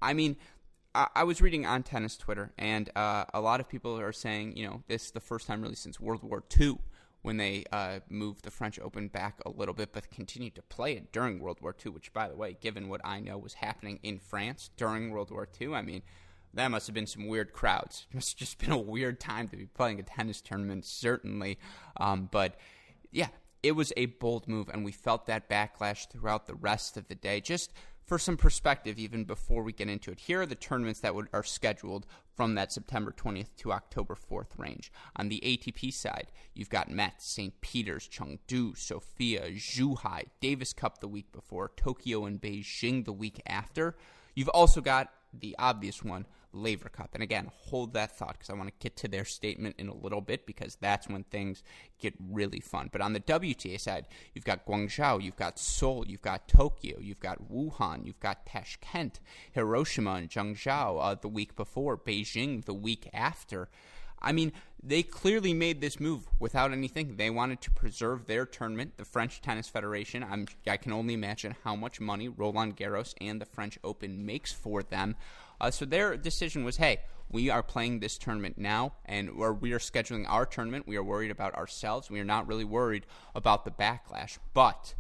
I 0.02 0.14
mean, 0.14 0.38
I, 0.94 1.08
I, 1.16 1.24
was 1.24 1.42
reading 1.42 1.66
on 1.66 1.84
tennis 1.84 2.16
Twitter, 2.16 2.54
and 2.58 2.90
uh, 2.96 3.26
a 3.34 3.42
lot 3.42 3.60
of 3.60 3.68
people 3.68 4.00
are 4.00 4.14
saying, 4.14 4.56
you 4.56 4.66
know, 4.66 4.84
this 4.88 5.06
is 5.06 5.12
the 5.12 5.20
first 5.20 5.48
time 5.48 5.62
really 5.62 5.76
since 5.76 6.00
World 6.00 6.24
War 6.24 6.44
II 6.58 6.78
when 7.24 7.38
they 7.38 7.66
uh, 7.72 8.00
moved 8.08 8.44
the 8.44 8.52
French 8.52 8.80
Open 8.80 9.08
back 9.08 9.40
a 9.48 9.50
little 9.50 9.74
bit, 9.74 9.92
but 9.92 10.12
continued 10.12 10.54
to 10.54 10.62
play 10.62 10.94
it 10.94 11.12
during 11.12 11.40
World 11.40 11.58
War 11.60 11.76
II, 11.84 11.94
which, 11.94 12.14
by 12.14 12.30
the 12.30 12.36
way, 12.36 12.56
given 12.62 12.88
what 12.88 13.02
I 13.04 13.20
know 13.20 13.40
was 13.40 13.56
happening 13.56 14.00
in 14.04 14.20
France 14.20 14.70
during 14.78 15.10
World 15.10 15.32
War 15.32 15.48
II, 15.60 15.74
I 15.74 15.82
mean, 15.82 16.04
that 16.54 16.70
must 16.70 16.86
have 16.86 16.94
been 16.94 17.08
some 17.08 17.28
weird 17.28 17.52
crowds. 17.52 18.06
It 18.12 18.16
must 18.16 18.34
have 18.34 18.38
just 18.38 18.60
been 18.60 18.72
a 18.72 18.78
weird 18.78 19.20
time 19.20 19.48
to 19.48 19.58
be 19.58 19.66
playing 19.66 20.00
a 20.00 20.04
tennis 20.04 20.40
tournament, 20.40 20.86
certainly. 20.86 21.58
Um, 21.98 22.30
but 22.32 22.58
yeah, 23.12 23.30
it 23.66 23.76
was 23.76 23.92
a 23.98 24.06
bold 24.06 24.48
move, 24.48 24.70
and 24.70 24.86
we 24.86 24.92
felt 24.92 25.26
that 25.26 25.50
backlash 25.50 26.08
throughout 26.08 26.46
the 26.46 26.54
rest 26.54 26.98
of 26.98 27.08
the 27.08 27.16
day. 27.16 27.42
Just 27.42 27.74
for 28.06 28.20
some 28.20 28.38
perspective, 28.38 29.00
even 29.00 29.24
before 29.24 29.64
we 29.64 29.74
get 29.74 29.90
into 29.90 30.12
it, 30.12 30.20
here 30.20 30.42
are 30.42 30.46
the 30.46 30.54
tournaments 30.54 31.00
that 31.00 31.16
would, 31.16 31.30
are 31.34 31.42
scheduled 31.42 32.06
from 32.36 32.54
that 32.54 32.72
September 32.72 33.12
20th 33.12 33.56
to 33.58 33.74
October 33.74 34.16
4th 34.16 34.60
range. 34.60 34.92
On 35.16 35.30
the 35.30 35.42
ATP 35.44 35.92
side, 35.92 36.28
you've 36.54 36.70
got 36.70 36.92
Metz, 36.92 37.26
St. 37.26 37.60
Peter's, 37.62 38.08
Chengdu, 38.08 38.78
Sofia, 38.78 39.50
Zhuhai, 39.50 40.26
Davis 40.40 40.72
Cup 40.72 41.00
the 41.00 41.08
week 41.08 41.32
before, 41.32 41.72
Tokyo 41.76 42.26
and 42.26 42.40
Beijing 42.40 43.04
the 43.04 43.14
week 43.14 43.42
after. 43.48 43.96
You've 44.36 44.50
also 44.50 44.80
got 44.80 45.12
the 45.34 45.56
obvious 45.58 46.04
one, 46.04 46.28
Laver 46.56 46.90
Cup. 46.90 47.12
And 47.14 47.22
again, 47.22 47.52
hold 47.54 47.94
that 47.94 48.18
thought 48.18 48.34
because 48.34 48.50
I 48.50 48.54
want 48.54 48.70
to 48.70 48.84
get 48.84 48.96
to 48.98 49.08
their 49.08 49.26
statement 49.26 49.76
in 49.78 49.88
a 49.88 49.94
little 49.94 50.22
bit 50.22 50.46
because 50.46 50.78
that's 50.80 51.08
when 51.08 51.24
things 51.26 51.64
get 52.00 52.14
really 52.20 52.60
fun. 52.60 52.90
But 52.92 53.02
on 53.02 53.14
the 53.14 53.20
WTA 53.20 53.80
side, 53.80 54.08
you've 54.34 54.46
got 54.46 54.66
Guangzhou, 54.66 55.22
you've 55.22 55.36
got 55.36 55.60
Seoul, 55.60 56.06
you've 56.08 56.22
got 56.22 56.48
Tokyo, 56.48 56.98
you've 57.00 57.20
got 57.20 57.52
Wuhan, 57.52 58.06
you've 58.06 58.20
got 58.20 58.46
Tashkent, 58.46 59.20
Hiroshima, 59.52 60.14
and 60.14 60.30
Zhengzhou 60.30 60.98
uh, 61.02 61.16
the 61.16 61.28
week 61.28 61.56
before, 61.56 61.98
Beijing 61.98 62.66
the 62.66 62.74
week 62.74 63.10
after. 63.14 63.70
I 64.22 64.32
mean, 64.32 64.54
they 64.82 65.04
clearly 65.04 65.54
made 65.54 65.82
this 65.82 66.00
move 66.00 66.28
without 66.40 66.72
anything. 66.72 67.16
They 67.16 67.30
wanted 67.30 67.62
to 67.62 67.72
preserve 67.72 68.26
their 68.26 68.46
tournament, 68.46 68.98
the 68.98 69.06
French 69.06 69.42
Tennis 69.42 69.68
Federation. 69.68 70.24
I'm, 70.24 70.48
I 70.68 70.78
can 70.78 70.94
only 70.94 71.14
imagine 71.14 71.56
how 71.64 71.76
much 71.76 72.00
money 72.00 72.28
Roland 72.28 72.76
Garros 72.76 73.14
and 73.22 73.40
the 73.40 73.46
French 73.46 73.78
Open 73.84 74.26
makes 74.26 74.52
for 74.52 74.84
them. 74.84 75.16
Uh, 75.60 75.72
so 75.72 75.86
their 75.86 76.18
decision 76.18 76.64
was, 76.64 76.78
hey, 76.78 77.00
we 77.30 77.50
are 77.50 77.64
playing 77.64 78.00
this 78.00 78.18
tournament 78.18 78.58
now, 78.58 78.94
and 79.06 79.36
we're, 79.36 79.54
we 79.54 79.74
are 79.74 79.80
scheduling 79.80 80.26
our 80.28 80.46
tournament. 80.46 80.88
We 80.88 80.96
are 80.98 81.04
worried 81.04 81.32
about 81.32 81.56
ourselves. 81.56 82.10
We 82.10 82.20
are 82.20 82.26
not 82.26 82.48
really 82.48 82.64
worried 82.64 83.06
about 83.34 83.66
the 83.66 83.72
backlash. 83.72 84.38
But 84.54 84.94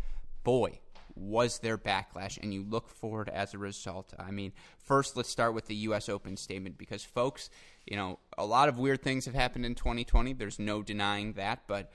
boy, 0.44 0.80
was 1.16 1.60
there 1.60 1.78
backlash, 1.78 2.42
and 2.42 2.54
you 2.54 2.64
look 2.64 2.90
forward 2.90 3.30
as 3.30 3.54
a 3.54 3.58
result. 3.58 4.14
I 4.20 4.32
mean, 4.32 4.54
first, 4.78 5.16
let's 5.16 5.30
start 5.30 5.54
with 5.54 5.68
the 5.68 5.76
U.S. 5.76 6.10
Open 6.10 6.36
statement 6.36 6.78
because, 6.78 7.04
folks, 7.04 7.50
you 7.86 7.96
know, 7.96 8.20
a 8.38 8.46
lot 8.46 8.70
of 8.70 8.78
weird 8.78 9.02
things 9.02 9.26
have 9.26 9.36
happened 9.36 9.66
in 9.66 9.76
2020. 9.76 10.34
There's 10.34 10.60
no 10.60 10.82
denying 10.82 11.34
that, 11.34 11.64
but 11.68 11.92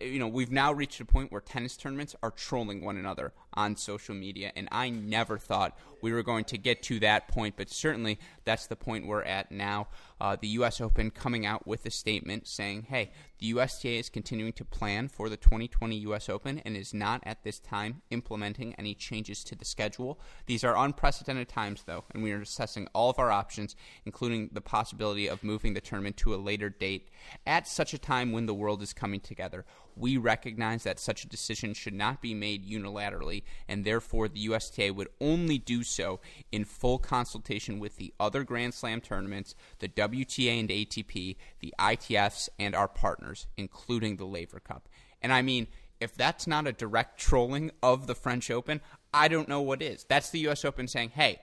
you 0.00 0.18
know, 0.18 0.28
we've 0.28 0.52
now 0.52 0.72
reached 0.72 1.00
a 1.00 1.04
point 1.04 1.32
where 1.32 1.40
tennis 1.40 1.76
tournaments 1.76 2.14
are 2.22 2.30
trolling 2.30 2.84
one 2.84 2.96
another 2.96 3.32
on 3.54 3.76
social 3.76 4.14
media, 4.14 4.52
and 4.56 4.68
I 4.70 4.90
never 4.90 5.38
thought 5.38 5.76
we 6.02 6.12
were 6.12 6.22
going 6.22 6.44
to 6.46 6.58
get 6.58 6.82
to 6.84 6.98
that 7.00 7.28
point, 7.28 7.54
but 7.56 7.70
certainly 7.70 8.18
that's 8.44 8.66
the 8.66 8.76
point 8.76 9.06
we're 9.06 9.22
at 9.22 9.52
now. 9.52 9.88
Uh, 10.20 10.36
the 10.40 10.48
U.S. 10.48 10.80
Open 10.80 11.10
coming 11.10 11.46
out 11.46 11.66
with 11.66 11.86
a 11.86 11.90
statement 11.90 12.46
saying, 12.46 12.86
hey, 12.88 13.10
the 13.38 13.46
USTA 13.46 13.98
is 13.98 14.08
continuing 14.08 14.52
to 14.52 14.64
plan 14.64 15.08
for 15.08 15.28
the 15.28 15.36
2020 15.36 15.96
U.S. 15.96 16.28
Open 16.28 16.60
and 16.64 16.76
is 16.76 16.94
not 16.94 17.22
at 17.24 17.42
this 17.42 17.58
time 17.58 18.02
implementing 18.10 18.74
any 18.74 18.94
changes 18.94 19.42
to 19.44 19.56
the 19.56 19.64
schedule. 19.64 20.20
These 20.46 20.62
are 20.62 20.76
unprecedented 20.76 21.48
times, 21.48 21.82
though, 21.86 22.04
and 22.12 22.22
we 22.22 22.32
are 22.32 22.40
assessing 22.40 22.88
all 22.92 23.10
of 23.10 23.18
our 23.18 23.32
options, 23.32 23.74
including 24.04 24.50
the 24.52 24.60
possibility 24.60 25.28
of 25.28 25.42
moving 25.42 25.74
the 25.74 25.80
tournament 25.80 26.16
to 26.18 26.34
a 26.34 26.36
later 26.36 26.68
date 26.68 27.08
at 27.46 27.66
such 27.66 27.94
a 27.94 27.98
time 27.98 28.32
when 28.32 28.46
the 28.46 28.54
world 28.54 28.82
is 28.82 28.92
coming 28.92 29.20
together. 29.20 29.64
We 29.96 30.16
recognize 30.16 30.84
that 30.84 30.98
such 30.98 31.24
a 31.24 31.28
decision 31.28 31.74
should 31.74 31.94
not 31.94 32.22
be 32.22 32.34
made 32.34 32.68
unilaterally, 32.68 33.42
and 33.68 33.84
therefore 33.84 34.28
the 34.28 34.46
USTA 34.46 34.94
would 34.94 35.08
only 35.20 35.58
do 35.58 35.82
so 35.82 36.20
in 36.50 36.64
full 36.64 36.98
consultation 36.98 37.78
with 37.78 37.96
the 37.96 38.12
other 38.18 38.44
Grand 38.44 38.74
Slam 38.74 39.00
tournaments, 39.00 39.54
the 39.78 39.88
WTA 39.88 40.60
and 40.60 40.68
ATP, 40.68 41.36
the 41.60 41.74
ITFs, 41.78 42.48
and 42.58 42.74
our 42.74 42.88
partners, 42.88 43.46
including 43.56 44.16
the 44.16 44.24
Laver 44.24 44.60
Cup. 44.60 44.88
And 45.20 45.32
I 45.32 45.42
mean, 45.42 45.68
if 46.00 46.14
that's 46.14 46.46
not 46.46 46.66
a 46.66 46.72
direct 46.72 47.20
trolling 47.20 47.70
of 47.82 48.06
the 48.06 48.14
French 48.14 48.50
Open, 48.50 48.80
I 49.14 49.28
don't 49.28 49.48
know 49.48 49.60
what 49.60 49.82
is. 49.82 50.04
That's 50.04 50.30
the 50.30 50.48
US 50.48 50.64
Open 50.64 50.88
saying, 50.88 51.10
hey, 51.10 51.40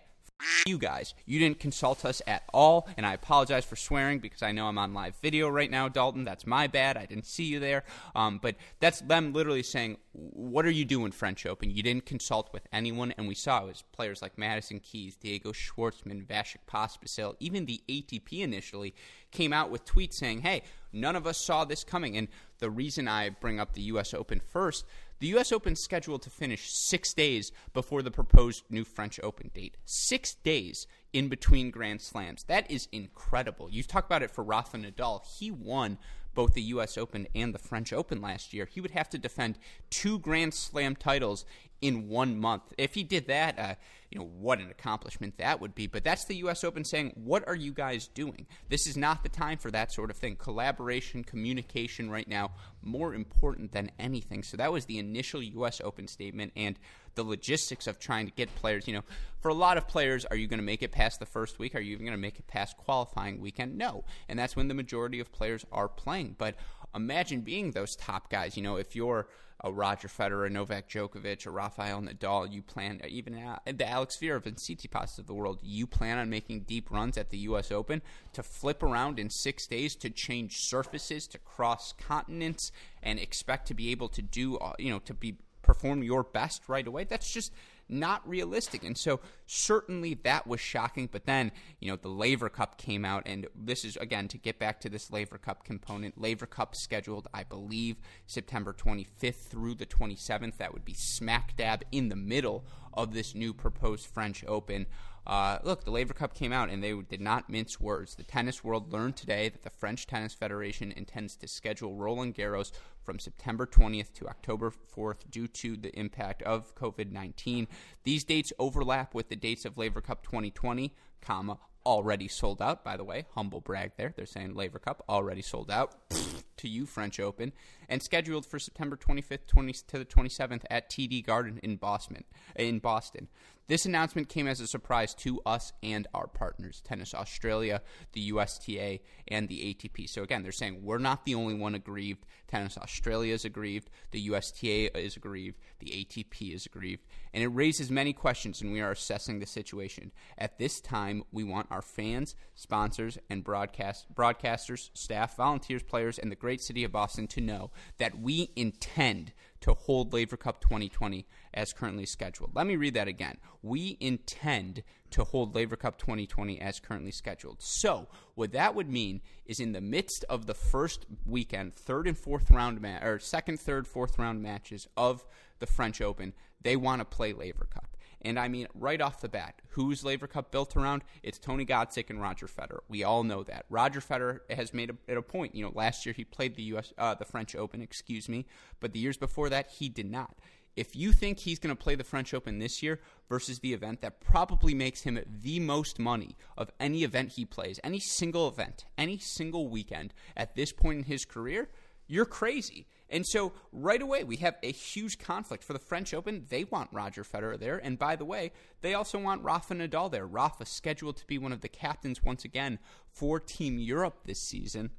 you 0.66 0.78
guys. 0.78 1.14
You 1.26 1.40
didn't 1.40 1.60
consult 1.60 2.06
us 2.06 2.22
at 2.28 2.44
all, 2.54 2.88
and 2.98 3.06
I 3.06 3.14
apologize 3.14 3.66
for 3.66 3.76
swearing 3.76 4.20
because 4.20 4.42
I 4.42 4.52
know 4.52 4.68
I'm 4.68 4.78
on 4.78 4.94
live 4.94 5.16
video 5.22 5.50
right 5.50 5.70
now, 5.70 5.90
Dalton. 5.90 6.24
That's 6.24 6.48
my 6.48 6.68
bad. 6.68 6.98
I 6.98 7.06
didn't 7.06 7.26
see 7.26 7.44
you 7.46 7.60
there. 7.60 7.84
Um, 8.16 8.40
but 8.42 8.56
that's 8.80 9.02
them 9.02 9.34
literally 9.34 9.64
saying, 9.64 9.98
What 10.14 10.66
are 10.66 10.72
you 10.72 10.86
doing, 10.86 11.12
French 11.12 11.46
Open? 11.46 11.72
You 11.72 11.84
didn't 11.84 12.06
consult 12.06 12.52
with 12.54 12.68
anyone, 12.72 13.14
and 13.18 13.28
we 13.28 13.36
saw 13.36 13.64
it 13.64 13.68
was 13.68 13.84
players 13.92 14.22
like 14.22 14.38
Madison 14.38 14.80
Keys, 14.80 15.16
Diego 15.16 15.52
Schwartzman, 15.52 16.26
Vasek 16.26 16.58
Pospisil, 16.68 17.36
even 17.40 17.66
the 17.66 17.82
ATP 17.90 18.42
initially 18.42 18.94
came 19.32 19.54
out 19.54 19.70
with 19.70 19.86
tweets 19.86 20.14
saying, 20.14 20.42
Hey, 20.42 20.64
none 20.94 21.16
of 21.16 21.28
us 21.28 21.38
saw 21.38 21.66
this 21.66 21.84
coming. 21.84 22.18
And 22.18 22.28
the 22.60 22.70
reason 22.70 23.08
I 23.08 23.30
bring 23.30 23.60
up 23.60 23.74
the 23.74 23.82
U.S. 23.82 24.14
Open 24.14 24.40
first 24.40 24.86
the 25.20 25.28
U.S. 25.28 25.52
Open 25.52 25.76
scheduled 25.76 26.22
to 26.24 26.30
finish 26.30 26.72
six 26.72 27.14
days 27.14 27.52
before 27.74 28.02
the 28.02 28.12
proposed 28.12 28.64
new 28.70 28.86
French 28.86 29.20
Open 29.22 29.52
date. 29.54 29.76
Six 29.86 30.36
days 30.36 30.88
in 31.12 31.28
between 31.28 31.72
Grand 31.72 32.02
Slams. 32.02 32.44
That 32.44 32.70
is 32.72 32.88
incredible. 32.92 33.70
You 33.70 33.84
talk 33.84 34.06
about 34.06 34.24
it 34.24 34.32
for 34.32 34.44
Rafa 34.44 34.78
Nadal. 34.78 35.22
He 35.38 35.52
won 35.52 35.98
both 36.34 36.54
the 36.54 36.62
U.S. 36.62 36.98
Open 36.98 37.28
and 37.36 37.54
the 37.54 37.60
French 37.60 37.92
Open 37.92 38.22
last 38.22 38.54
year. 38.54 38.66
He 38.66 38.80
would 38.80 38.92
have 38.92 39.10
to 39.10 39.18
defend 39.18 39.58
two 39.90 40.20
Grand 40.20 40.54
Slam 40.54 40.96
titles 40.96 41.46
in 41.82 42.10
one 42.10 42.40
month. 42.40 42.64
If 42.78 42.94
he 42.94 43.04
did 43.04 43.28
that, 43.28 43.58
uh, 43.60 43.76
you 44.10 44.18
know 44.18 44.26
what 44.26 44.60
an 44.60 44.70
accomplishment 44.72 45.38
that 45.38 45.62
would 45.62 45.76
be. 45.76 45.88
But 45.88 46.04
that's 46.04 46.26
the 46.26 46.36
U.S. 46.38 46.64
Open 46.64 46.84
saying, 46.84 47.14
"What 47.16 47.48
are 47.48 47.56
you 47.56 47.72
guys 47.72 48.08
doing? 48.08 48.48
This 48.68 48.88
is 48.88 48.98
not 48.98 49.24
the 49.24 49.30
time 49.30 49.58
for 49.58 49.70
that 49.72 49.92
sort 49.92 50.10
of 50.10 50.18
thing. 50.18 50.36
Collaboration, 50.36 51.24
communication, 51.24 52.10
right 52.10 52.28
now, 52.28 52.52
more 52.82 53.14
important 53.14 53.72
than 53.72 53.92
anything." 54.00 54.44
So 54.44 54.58
that 54.58 54.72
was 54.72 54.86
the 54.86 54.98
initial 54.98 55.44
U.S. 55.44 55.80
Open 55.84 56.08
statement, 56.08 56.54
and 56.56 56.80
the 57.16 57.24
logistics 57.24 57.86
of 57.86 58.00
trying 58.00 58.26
to 58.26 58.32
get 58.32 58.54
players. 58.56 58.88
You 58.88 58.96
know, 58.96 59.04
for 59.42 59.50
a 59.50 59.54
lot 59.54 59.78
of 59.78 59.88
players, 59.88 60.26
are 60.26 60.36
you 60.36 60.48
going 60.48 60.60
to 60.60 60.66
make 60.66 60.82
it 60.82 60.92
past 60.92 61.20
the 61.20 61.26
first 61.28 61.60
week? 61.60 61.76
Are 61.76 61.80
you 61.80 61.94
even 61.94 62.06
going 62.06 62.18
to 62.18 62.22
make 62.22 62.40
it 62.40 62.48
past 62.48 62.78
qualifying 62.78 63.40
weekend? 63.40 63.78
No, 63.78 64.06
and 64.28 64.40
that's 64.40 64.56
when 64.56 64.70
the 64.70 64.74
majority 64.74 65.20
of 65.20 65.32
players 65.32 65.66
are 65.72 65.88
playing. 65.88 66.36
But 66.38 66.56
imagine 66.96 67.42
being 67.42 67.72
those 67.72 67.96
top 67.96 68.30
guys. 68.30 68.58
You 68.58 68.64
know, 68.64 68.78
if 68.78 68.96
you're 68.96 69.28
a 69.62 69.72
Roger 69.72 70.08
Federer, 70.08 70.50
Novak 70.50 70.90
Djokovic, 70.90 71.46
or 71.46 71.52
Rafael 71.52 72.02
Nadal, 72.02 72.52
you 72.52 72.62
plan 72.62 73.02
even 73.08 73.34
the 73.34 73.90
Alex 73.90 74.18
Zverev 74.18 74.46
and 74.46 74.56
Tsitsipas 74.56 75.20
of 75.20 75.28
the 75.28 75.34
world, 75.34 75.60
you 75.62 75.86
plan 75.86 76.18
on 76.18 76.30
making 76.30 76.62
deep 76.62 76.90
runs 76.90 77.18
at 77.18 77.30
the 77.30 77.40
U.S. 77.40 77.72
Open 77.72 78.02
to 78.34 78.42
flip 78.42 78.82
around 78.82 79.20
in 79.20 79.30
six 79.30 79.68
days 79.68 79.96
to 79.98 80.10
change 80.10 80.60
surfaces, 80.60 81.28
to 81.28 81.38
cross 81.38 81.94
continents, 81.94 82.72
and 83.04 83.20
expect 83.20 83.68
to 83.68 83.74
be 83.74 83.92
able 83.92 84.08
to 84.10 84.22
do, 84.22 84.58
uh, 84.58 84.74
you 84.80 84.92
know, 84.92 85.00
to 85.00 85.14
be 85.14 85.36
perform 85.62 86.02
your 86.02 86.24
best 86.24 86.68
right 86.68 86.88
away. 86.88 87.04
That's 87.04 87.32
just 87.32 87.54
not 87.90 88.28
realistic. 88.28 88.84
And 88.84 88.98
so 88.98 89.20
certainly 89.46 90.14
that 90.24 90.48
was 90.48 90.60
shocking. 90.60 91.10
But 91.12 91.26
then, 91.26 91.52
you 91.80 91.90
know, 91.90 91.98
the 91.98 92.10
Laver 92.10 92.50
Cup 92.50 92.78
came 92.78 93.04
out, 93.04 93.24
and 93.26 93.48
this 93.56 93.84
is 93.84 93.98
again 93.98 94.28
to 94.30 94.38
get 94.38 94.60
back 94.60 94.80
to 94.82 94.90
this 94.90 95.12
Laver 95.12 95.38
Cup 95.38 95.64
component. 95.64 96.20
Laver 96.20 96.46
Cup 96.46 96.76
scheduled, 96.76 97.28
I 97.34 97.44
believe, 97.44 97.98
September 98.28 98.74
25th 98.74 99.50
through 99.50 99.76
the 99.76 99.86
27th. 99.86 100.58
That 100.58 100.74
would 100.74 100.86
be 100.86 100.96
smack 100.96 101.56
dab 101.58 101.84
in 101.92 102.10
the 102.10 102.16
middle 102.16 102.66
of 102.94 103.14
this 103.14 103.36
new 103.36 103.54
proposed 103.54 104.06
French 104.06 104.44
Open. 104.48 104.86
Uh, 105.30 105.60
look, 105.62 105.84
the 105.84 105.92
Laver 105.92 106.16
Cup 106.16 106.34
came 106.34 106.52
out 106.52 106.72
and 106.72 106.84
they 106.84 106.92
did 107.08 107.22
not 107.22 107.52
mince 107.52 107.80
words. 107.80 108.16
The 108.16 108.24
tennis 108.24 108.64
world 108.64 108.92
learned 108.92 109.16
today 109.16 109.48
that 109.50 109.62
the 109.62 109.70
French 109.70 110.08
Tennis 110.08 110.34
Federation 110.34 110.92
intends 110.92 111.36
to 111.36 111.48
schedule 111.48 111.96
Roland 111.96 112.34
Garros 112.34 112.72
from 113.04 113.20
September 113.20 113.68
20th 113.68 114.12
to 114.14 114.28
October 114.28 114.72
4th 114.72 115.30
due 115.30 115.48
to 115.48 115.78
the 115.78 115.96
impact 115.98 116.42
of 116.42 116.74
COVID 116.74 117.12
19. 117.12 117.68
These 118.06 118.24
dates 118.24 118.52
overlap 118.58 119.14
with 119.14 119.30
the 119.30 119.36
dates 119.36 119.66
of 119.66 119.78
Laver 119.78 120.02
Cup 120.02 120.24
2020, 120.24 120.96
comma, 121.22 121.60
already 121.86 122.28
sold 122.28 122.60
out, 122.60 122.84
by 122.84 122.98
the 122.98 123.04
way. 123.04 123.26
Humble 123.36 123.62
brag 123.62 123.92
there. 123.98 124.12
They're 124.16 124.26
saying 124.26 124.56
Laver 124.56 124.80
Cup 124.80 125.06
already 125.08 125.44
sold 125.44 125.70
out. 125.70 125.94
to 126.60 126.68
you, 126.68 126.86
French 126.86 127.20
Open, 127.20 127.54
and 127.88 128.04
scheduled 128.04 128.46
for 128.46 128.60
September 128.60 128.98
25th 128.98 129.48
20, 129.48 129.74
to 129.88 130.00
the 130.00 130.06
27th 130.06 130.64
at 130.70 130.90
TD 130.90 131.26
Garden 131.26 131.60
in 131.64 131.78
Boston. 131.78 132.24
In 132.56 132.80
Boston. 132.80 133.28
This 133.70 133.86
announcement 133.86 134.30
came 134.30 134.48
as 134.48 134.60
a 134.60 134.66
surprise 134.66 135.14
to 135.20 135.40
us 135.46 135.74
and 135.84 136.08
our 136.16 136.26
partners, 136.26 136.82
Tennis 136.84 137.14
Australia, 137.14 137.84
the 138.14 138.32
USTA, 138.32 139.00
and 139.28 139.48
the 139.48 139.76
ATP. 139.76 140.10
So 140.10 140.24
again, 140.24 140.42
they're 140.42 140.52
saying 140.52 140.82
we're 140.82 140.98
not 140.98 141.24
the 141.24 141.36
only 141.36 141.54
one 141.54 141.76
aggrieved. 141.76 142.26
Tennis 142.48 142.80
Australia 142.80 143.32
is 143.32 143.46
aggrieved, 143.46 143.92
the 144.10 144.28
USTA 144.28 144.90
is 144.98 145.16
aggrieved, 145.16 145.60
the 145.78 145.92
ATP 145.92 146.56
is 146.56 146.66
aggrieved, 146.66 147.06
and 147.32 147.44
it 147.44 147.50
raises 147.50 147.92
many 147.92 148.12
questions, 148.12 148.60
and 148.60 148.74
we 148.74 148.82
are 148.82 148.90
assessing 148.90 149.40
the 149.40 149.46
situation. 149.46 150.12
At 150.36 150.58
this 150.58 150.82
time, 150.82 151.22
we 151.32 151.44
want 151.44 151.68
our 151.70 151.84
fans, 151.84 152.34
sponsors, 152.56 153.20
and 153.30 153.44
broadcast 153.44 154.08
broadcasters, 154.16 154.90
staff, 154.96 155.38
volunteers, 155.38 155.84
players, 155.84 156.18
and 156.18 156.32
the 156.32 156.36
great 156.36 156.62
city 156.62 156.84
of 156.84 156.92
Boston 156.92 157.28
to 157.28 157.40
know 157.40 157.70
that 158.00 158.18
we 158.18 158.50
intend 158.56 159.32
to 159.62 159.74
hold 159.74 160.14
Laver 160.14 160.38
Cup 160.38 160.62
2020 160.62 161.26
as 161.54 161.74
currently 161.74 162.06
scheduled. 162.06 162.52
Let 162.56 162.68
me 162.68 162.76
read 162.76 162.94
that 162.94 163.08
again. 163.08 163.38
We 163.62 163.98
intend 164.00 164.84
to 165.12 165.24
hold 165.24 165.56
Laver 165.56 165.76
Cup 165.76 165.98
2020 165.98 166.62
as 166.62 166.80
currently 166.80 167.12
scheduled. 167.12 167.58
So, 167.60 168.08
what 168.36 168.52
that 168.54 168.76
would 168.76 168.90
mean 168.90 169.22
is 169.46 169.60
in 169.60 169.72
the 169.72 169.82
midst 169.82 170.24
of 170.30 170.46
the 170.46 170.54
first 170.54 171.06
weekend, 171.26 171.74
third 171.74 172.08
and 172.08 172.18
fourth 172.18 172.52
round 172.52 172.82
ma- 172.82 173.00
or 173.02 173.20
second, 173.20 173.60
third, 173.60 173.88
fourth 173.88 174.18
round 174.18 174.42
matches 174.42 174.88
of 174.96 175.26
the 175.60 175.68
French 175.68 176.02
Open, 176.02 176.34
they 176.62 176.76
want 176.76 177.00
to 177.00 177.06
play 177.06 177.34
Laver 177.34 177.66
Cup. 177.66 177.96
And 178.22 178.38
I 178.38 178.48
mean, 178.48 178.68
right 178.74 179.00
off 179.02 179.22
the 179.22 179.30
bat, 179.30 179.62
who's 179.70 180.04
Laver 180.04 180.28
Cup 180.28 180.52
built 180.52 180.76
around? 180.76 181.04
It's 181.24 181.40
Tony 181.40 181.66
Godsick 181.66 182.10
and 182.10 182.22
Roger 182.22 182.48
Federer. 182.48 182.80
We 182.88 183.04
all 183.04 183.24
know 183.24 183.44
that. 183.44 183.66
Roger 183.70 184.02
Federer 184.02 184.40
has 184.50 184.74
made 184.74 184.96
a, 185.08 185.18
a 185.18 185.22
point. 185.22 185.56
You 185.56 185.64
know, 185.64 185.72
last 185.74 186.06
year 186.06 186.14
he 186.14 186.26
played 186.26 186.56
the 186.56 186.64
U.S. 186.64 186.94
Uh, 186.98 187.16
the 187.16 187.26
French 187.26 187.56
Open, 187.56 187.82
excuse 187.82 188.28
me, 188.28 188.46
but 188.80 188.92
the 188.94 189.00
years 189.00 189.18
before 189.18 189.50
that 189.50 189.68
he 189.68 189.90
did 189.90 190.10
not. 190.10 190.38
If 190.76 190.96
you 190.96 191.12
think 191.12 191.40
he's 191.40 191.60
going 191.60 191.76
to 191.76 191.82
play 191.82 191.96
the 191.96 192.04
French 192.04 192.34
Open 192.34 192.60
this 192.60 192.82
year 192.82 193.02
versus 193.28 193.60
the 193.60 193.74
event 193.74 194.02
that 194.02 194.22
probably 194.22 194.74
makes 194.74 195.02
him 195.02 195.20
the 195.28 195.60
most 195.60 196.00
money 196.00 196.38
of 196.58 196.72
any 196.80 197.04
event 197.04 197.34
he 197.34 197.44
plays, 197.44 197.80
any 197.84 198.00
single 198.00 198.48
event, 198.48 198.86
any 198.98 199.18
single 199.18 199.68
weekend 199.68 200.14
at 200.38 200.56
this 200.56 200.72
point 200.72 201.00
in 201.00 201.04
his 201.04 201.26
career, 201.26 201.70
you're 202.08 202.26
crazy. 202.26 202.88
And 203.10 203.26
so 203.26 203.54
right 203.72 204.02
away 204.02 204.24
we 204.24 204.38
have 204.38 204.58
a 204.62 204.72
huge 204.72 205.18
conflict 205.18 205.64
for 205.64 205.74
the 205.74 205.80
French 205.80 206.14
Open. 206.14 206.46
They 206.50 206.64
want 206.64 206.90
Roger 206.92 207.24
Federer 207.24 207.60
there, 207.60 207.78
and 207.78 207.98
by 207.98 208.16
the 208.16 208.26
way, 208.26 208.52
they 208.82 208.94
also 208.94 209.20
want 209.20 209.44
Rafa 209.44 209.74
Nadal 209.76 210.12
there. 210.12 210.28
Rafa 210.28 210.66
scheduled 210.66 211.18
to 211.18 211.28
be 211.28 211.38
one 211.38 211.52
of 211.52 211.62
the 211.62 211.70
captains 211.70 212.24
once 212.24 212.46
again 212.46 212.80
for 213.12 213.40
Team 213.40 213.80
Europe 213.80 214.22
this 214.26 214.40
season. 214.40 214.92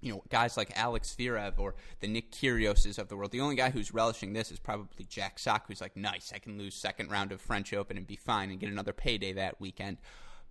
You 0.00 0.12
know, 0.12 0.22
guys 0.30 0.56
like 0.56 0.76
Alex 0.76 1.14
Zverev 1.16 1.58
or 1.58 1.76
the 2.00 2.08
Nick 2.08 2.32
Kyrgioses 2.32 2.98
of 2.98 3.08
the 3.08 3.16
world. 3.16 3.30
The 3.30 3.40
only 3.40 3.54
guy 3.54 3.70
who's 3.70 3.94
relishing 3.94 4.32
this 4.32 4.50
is 4.50 4.58
probably 4.58 5.04
Jack 5.04 5.38
Sock, 5.38 5.66
who's 5.68 5.80
like, 5.80 5.96
nice, 5.96 6.32
I 6.34 6.38
can 6.38 6.58
lose 6.58 6.74
second 6.74 7.12
round 7.12 7.30
of 7.30 7.40
French 7.40 7.72
Open 7.72 7.96
and 7.96 8.04
be 8.04 8.16
fine 8.16 8.50
and 8.50 8.58
get 8.58 8.68
another 8.68 8.92
payday 8.92 9.32
that 9.34 9.60
weekend. 9.60 9.98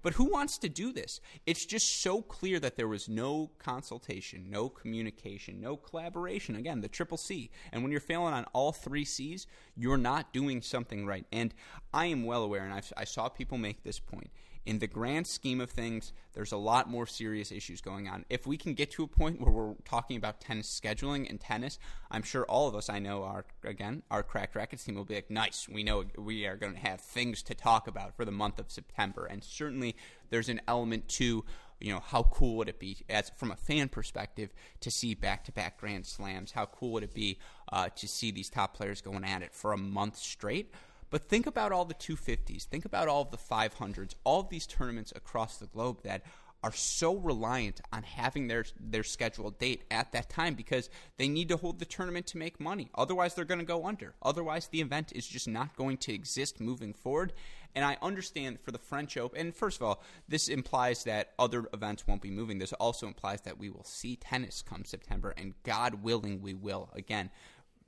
But 0.02 0.14
who 0.14 0.26
wants 0.26 0.58
to 0.60 0.70
do 0.70 0.92
this? 0.92 1.22
It's 1.46 1.66
just 1.66 2.02
so 2.02 2.22
clear 2.22 2.60
that 2.60 2.76
there 2.76 2.88
was 2.88 3.08
no 3.08 3.52
consultation, 3.60 4.48
no 4.50 4.70
communication, 4.70 5.62
no 5.62 5.78
collaboration. 5.78 6.56
Again, 6.56 6.82
the 6.82 6.88
triple 6.88 7.18
C. 7.18 7.52
And 7.72 7.84
when 7.84 7.92
you're 7.92 8.02
failing 8.02 8.34
on 8.34 8.46
all 8.54 8.72
three 8.72 9.06
C's, 9.06 9.48
you're 9.76 9.98
not 9.98 10.34
doing 10.34 10.62
something 10.62 11.06
right. 11.06 11.26
And 11.32 11.54
I 11.94 12.08
am 12.08 12.24
well 12.24 12.44
aware, 12.44 12.64
and 12.64 12.74
I've, 12.74 12.92
I 12.98 13.04
saw 13.04 13.30
people 13.30 13.58
make 13.58 13.84
this 13.84 14.00
point 14.00 14.32
in 14.66 14.80
the 14.80 14.88
grand 14.88 15.26
scheme 15.26 15.60
of 15.60 15.72
things, 15.72 16.14
there's 16.34 16.52
a 16.52 16.58
lot 16.58 16.90
more 16.90 17.08
serious 17.08 17.52
issues 17.52 17.82
going 17.82 18.08
on. 18.08 18.26
If 18.30 18.46
we 18.46 18.58
can 18.58 18.74
get 18.74 18.92
to 18.92 19.04
a 19.04 19.08
point 19.08 19.42
where 19.42 19.52
we're 19.52 19.74
talking 19.86 20.18
about 20.18 20.40
tennis 20.40 20.68
scheduling 20.68 21.30
and 21.30 21.40
tennis, 21.40 21.80
I'm 22.10 22.24
sure 22.24 22.46
all 22.46 22.68
of 22.68 22.76
us 22.76 22.90
I 22.90 23.00
know 23.00 23.24
are 23.24 23.46
again 23.64 24.04
our 24.12 24.24
Cracked 24.24 24.56
Racquets 24.56 24.84
team 24.84 24.96
will 24.96 25.06
be 25.06 25.16
like, 25.16 25.32
nice, 25.32 25.68
we 25.68 25.84
know 25.84 26.06
we 26.18 26.46
are 26.46 26.58
going 26.58 26.74
to 26.74 26.80
have 26.80 27.02
things 27.02 27.42
to 27.44 27.56
talk 27.56 27.88
about 27.88 28.16
for 28.16 28.26
the 28.26 28.32
month 28.32 28.60
of 28.60 28.72
September, 28.72 29.26
and 29.26 29.44
certainly 29.44 29.96
there's 30.30 30.50
an 30.50 30.62
element 30.68 31.08
to 31.10 31.44
you 31.80 31.92
know 31.92 32.00
how 32.00 32.24
cool 32.24 32.58
would 32.58 32.70
it 32.70 32.80
be 32.80 32.98
as 33.10 33.32
from 33.36 33.52
a 33.52 33.56
fan 33.56 33.90
perspective 33.90 34.54
to 34.82 34.92
see 34.92 35.16
back-to-back 35.16 35.80
grand 35.80 36.06
slams. 36.06 36.52
How 36.52 36.68
cool 36.68 36.92
would 36.92 37.04
it 37.04 37.14
be 37.14 37.40
uh, 37.72 37.90
to 37.96 38.08
see 38.08 38.30
these 38.30 38.50
top 38.50 38.76
players 38.76 39.02
going 39.02 39.24
at 39.24 39.42
it 39.42 39.54
for 39.54 39.74
a 39.74 39.78
month 39.78 40.18
straight 40.18 40.72
but 41.12 41.30
think 41.30 41.46
about 41.46 41.72
all 41.72 41.86
the 41.86 41.94
250s, 41.94 42.64
think 42.64 42.86
about 42.86 43.08
all 43.08 43.22
of 43.22 43.30
the 43.32 43.38
500s, 43.38 44.16
all 44.24 44.40
of 44.40 44.50
these 44.50 44.66
tournaments 44.66 45.14
across 45.16 45.58
the 45.58 45.68
globe 45.68 46.02
that 46.04 46.24
are 46.64 46.74
so 46.74 47.16
reliant 47.16 47.82
on 47.92 48.04
having 48.04 48.48
their 48.48 48.66
their 48.80 49.04
scheduled 49.04 49.58
date 49.58 49.84
at 49.90 50.12
that 50.12 50.30
time 50.30 50.54
because 50.54 50.90
they 51.18 51.28
need 51.28 51.50
to 51.50 51.58
hold 51.58 51.80
the 51.80 51.86
tournament 51.86 52.28
to 52.28 52.38
make 52.38 52.60
money. 52.60 52.90
Otherwise, 52.96 53.34
they're 53.34 53.46
going 53.46 53.60
to 53.60 53.66
go 53.66 53.86
under. 53.86 54.14
Otherwise, 54.22 54.68
the 54.68 54.82
event 54.82 55.12
is 55.16 55.28
just 55.28 55.48
not 55.48 55.76
going 55.76 55.98
to 55.98 56.14
exist 56.14 56.60
moving 56.60 56.94
forward. 56.94 57.34
And 57.74 57.86
I 57.86 57.98
understand 58.02 58.60
for 58.60 58.72
the 58.72 58.78
French 58.78 59.18
Open, 59.18 59.40
and 59.40 59.56
first 59.56 59.78
of 59.78 59.84
all, 59.84 60.04
this 60.28 60.50
implies 60.50 61.06
that 61.06 61.32
other 61.40 61.68
events 61.74 62.06
won't 62.06 62.22
be 62.22 62.30
moving. 62.30 62.60
This 62.60 62.74
also 62.74 63.08
implies 63.08 63.42
that 63.42 63.58
we 63.58 63.70
will 63.70 63.86
see 63.86 64.18
tennis 64.18 64.62
come 64.62 64.84
September, 64.84 65.34
and 65.38 65.54
God 65.64 66.04
willing, 66.04 66.42
we 66.42 66.54
will. 66.54 66.90
Again, 66.94 67.30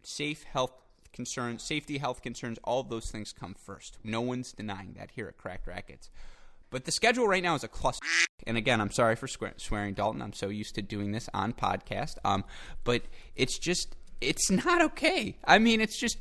safe, 0.02 0.44
health, 0.44 0.72
concerns, 1.14 1.64
safety, 1.64 2.00
health 2.00 2.22
concerns, 2.22 2.60
all 2.64 2.84
those 2.84 3.10
things 3.12 3.32
come 3.32 3.54
first. 3.54 3.98
No 4.04 4.22
one's 4.22 4.52
denying 4.52 4.94
that 4.98 5.12
here 5.12 5.28
at 5.28 5.38
Cracked 5.38 5.68
Racquets. 5.68 6.10
But 6.70 6.86
the 6.86 6.92
schedule 6.92 7.28
right 7.28 7.44
now 7.44 7.54
is 7.54 7.64
a 7.64 7.68
cluster. 7.68 8.06
And 8.48 8.58
again, 8.58 8.82
I'm 8.82 8.92
sorry 8.92 9.16
for 9.16 9.28
swearing, 9.28 9.94
Dalton. 9.94 10.22
I'm 10.22 10.34
so 10.34 10.50
used 10.50 10.76
to 10.76 10.82
doing 10.82 11.12
this 11.12 11.30
on 11.34 11.54
podcast. 11.54 12.16
Um, 12.26 12.44
but 12.84 13.04
it's 13.36 13.60
just, 13.60 13.96
it's 14.20 14.50
not 14.50 14.82
okay. 14.82 15.38
I 15.46 15.60
mean, 15.60 15.80
it's 15.82 16.00
just, 16.00 16.18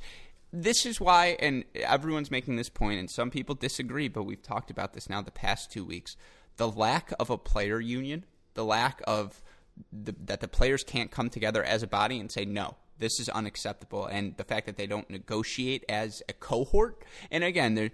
this 0.52 0.84
is 0.84 1.00
why, 1.00 1.38
and 1.40 1.64
everyone's 1.74 2.30
making 2.30 2.56
this 2.56 2.68
point, 2.68 3.00
and 3.00 3.10
some 3.10 3.30
people 3.30 3.54
disagree, 3.54 4.08
but 4.08 4.24
we've 4.24 4.42
talked 4.42 4.70
about 4.70 4.92
this 4.92 5.08
now 5.08 5.22
the 5.22 5.30
past 5.30 5.72
two 5.72 5.84
weeks. 5.84 6.16
The 6.58 6.68
lack 6.68 7.14
of 7.18 7.30
a 7.30 7.38
player 7.38 7.80
union, 7.80 8.26
the 8.52 8.64
lack 8.64 9.00
of 9.06 9.42
the, 9.90 10.14
that 10.26 10.40
the 10.40 10.48
players 10.48 10.84
can't 10.84 11.10
come 11.10 11.30
together 11.30 11.64
as 11.64 11.82
a 11.82 11.86
body 11.86 12.20
and 12.20 12.30
say, 12.30 12.44
no, 12.44 12.76
this 12.98 13.18
is 13.18 13.28
unacceptable. 13.28 14.06
And 14.06 14.36
the 14.36 14.44
fact 14.44 14.66
that 14.66 14.76
they 14.76 14.86
don't 14.86 15.08
negotiate 15.10 15.84
as 15.88 16.22
a 16.28 16.32
cohort, 16.32 17.02
and 17.30 17.44
again, 17.44 17.90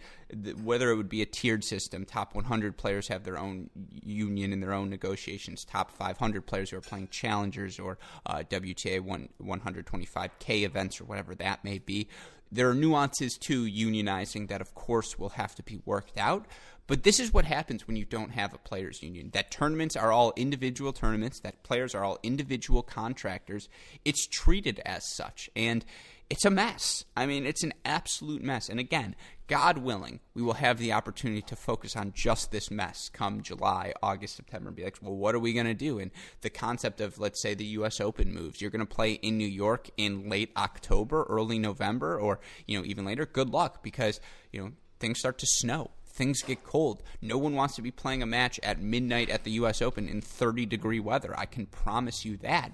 whether 0.63 0.91
it 0.91 0.97
would 0.97 1.09
be 1.09 1.23
a 1.23 1.27
tiered 1.27 1.65
system, 1.65 2.05
top 2.05 2.35
100 2.35 2.77
players 2.77 3.09
have 3.09 3.25
their 3.25 3.39
own 3.39 3.71
union 4.03 4.53
and 4.53 4.63
their 4.63 4.73
own 4.73 4.91
negotiations. 4.91 5.65
Top 5.65 5.91
500 5.91 6.47
players 6.47 6.71
who 6.71 6.77
are 6.77 6.83
playing 6.83 7.09
challengers 7.09 7.79
or 7.79 7.99
uh, 8.27 8.43
WTA 8.49 9.01
1, 9.01 9.29
125K 9.43 10.63
events 10.65 11.01
or 11.01 11.05
whatever 11.05 11.35
that 11.35 11.65
may 11.65 11.79
be. 11.79 12.09
There 12.51 12.71
are 12.71 12.75
nuances 12.75 13.37
to 13.43 13.65
unionizing 13.65 14.49
that, 14.49 14.63
of 14.63 14.75
course, 14.75 15.19
will 15.19 15.31
have 15.31 15.55
to 15.57 15.63
be 15.63 15.81
worked 15.85 16.17
out. 16.17 16.47
But 16.89 17.03
this 17.03 17.21
is 17.21 17.33
what 17.33 17.45
happens 17.45 17.87
when 17.87 17.97
you 17.97 18.07
don't 18.07 18.31
have 18.31 18.55
a 18.55 18.59
players 18.59 19.03
union. 19.03 19.29
That 19.35 19.51
tournaments 19.51 19.95
are 19.95 20.11
all 20.11 20.33
individual 20.37 20.95
tournaments, 20.95 21.39
that 21.41 21.63
players 21.63 21.95
are 21.95 22.03
all 22.03 22.19
individual 22.23 22.83
contractors. 22.83 23.69
It's 24.07 24.27
treated 24.27 24.81
as 24.87 25.07
such. 25.15 25.51
And 25.55 25.85
it's 26.31 26.47
a 26.47 26.51
mess. 26.51 27.05
I 27.15 27.27
mean, 27.27 27.45
it's 27.45 27.63
an 27.63 27.75
absolute 27.85 28.43
mess. 28.43 28.71
And 28.71 28.81
again, 28.81 29.17
God 29.49 29.79
willing, 29.79 30.21
we 30.33 30.41
will 30.41 30.55
have 30.55 30.79
the 30.79 30.93
opportunity 30.93 31.43
to 31.43 31.57
focus 31.57 31.95
on 31.95 32.13
just 32.15 32.53
this 32.53 32.71
mess 32.71 33.11
come 33.11 33.43
July, 33.43 33.93
August, 34.03 34.37
September, 34.37 34.69
and 34.69 34.77
be 34.77 34.85
like, 34.85 34.97
well, 35.03 35.15
what 35.15 35.35
are 35.35 35.39
we 35.39 35.53
going 35.53 35.67
to 35.67 35.75
do? 35.75 35.99
And 35.99 36.11
the 36.41 36.51
concept 36.51 37.03
of, 37.03 37.19
let's 37.19 37.43
say, 37.43 37.53
the 37.53 37.65
U.S. 37.67 38.01
Open 38.01 38.33
moves. 38.33 38.63
You're 38.63 38.71
going 38.71 38.87
to 38.87 38.95
play 38.95 39.13
in 39.13 39.37
New 39.37 39.47
York 39.47 39.91
in 39.99 40.31
late 40.31 40.53
October, 40.57 41.27
early 41.29 41.59
November, 41.59 42.19
or 42.19 42.41
you 42.67 42.79
know 42.79 42.85
even 42.87 43.05
later. 43.05 43.27
Good 43.27 43.51
luck 43.51 43.83
because 43.83 44.21
you 44.53 44.63
know 44.63 44.73
things 45.01 45.19
start 45.19 45.39
to 45.39 45.47
snow 45.47 45.91
things 46.19 46.43
get 46.43 46.65
cold. 46.65 47.03
No 47.23 47.39
one 47.39 47.55
wants 47.55 47.77
to 47.77 47.83
be 47.83 47.93
playing 47.93 48.23
a 48.23 48.27
match 48.27 48.59
at 48.65 48.83
midnight 48.83 49.31
at 49.31 49.45
the 49.45 49.53
U.S. 49.53 49.81
Open 49.81 50.09
in 50.09 50.21
30 50.21 50.67
degree 50.67 51.01
weather. 51.01 51.33
I 51.39 51.47
can 51.47 51.65
promise 51.65 52.25
you 52.25 52.37
that. 52.39 52.73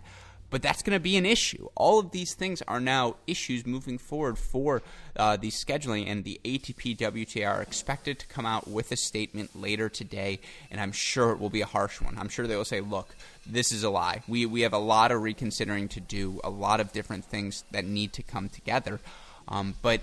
But 0.51 0.63
that's 0.63 0.83
going 0.83 0.97
to 0.97 1.03
be 1.03 1.17
an 1.17 1.27
issue. 1.27 1.69
All 1.75 1.99
of 1.99 2.13
these 2.13 2.35
things 2.35 2.63
are 2.63 2.79
now 2.79 3.17
issues 3.27 3.67
moving 3.67 3.99
forward 3.99 4.39
for 4.39 4.83
uh, 5.17 5.37
the 5.37 5.51
scheduling, 5.51 6.09
and 6.09 6.23
the 6.23 6.41
ATP 6.45 6.97
WTA 6.97 7.49
are 7.49 7.61
expected 7.61 8.21
to 8.21 8.27
come 8.29 8.47
out 8.47 8.69
with 8.69 8.93
a 8.93 8.97
statement 8.97 9.61
later 9.61 9.89
today, 9.89 10.39
and 10.71 10.81
I'm 10.81 10.93
sure 10.93 11.33
it 11.33 11.41
will 11.41 11.51
be 11.51 11.63
a 11.63 11.67
harsh 11.67 12.01
one. 12.01 12.17
I'm 12.17 12.29
sure 12.29 12.47
they 12.47 12.57
will 12.57 12.65
say, 12.65 12.81
look, 12.81 13.17
this 13.45 13.73
is 13.73 13.83
a 13.83 13.91
lie. 13.91 14.23
We, 14.29 14.47
we 14.47 14.61
have 14.61 14.73
a 14.73 14.79
lot 14.79 15.11
of 15.11 15.23
reconsidering 15.23 15.89
to 15.89 16.01
do, 16.01 16.41
a 16.45 16.51
lot 16.51 16.79
of 16.79 16.93
different 16.93 17.25
things 17.25 17.65
that 17.73 17.85
need 17.85 18.13
to 18.13 18.23
come 18.23 18.49
together. 18.49 19.01
Um, 19.49 19.75
but 19.83 20.03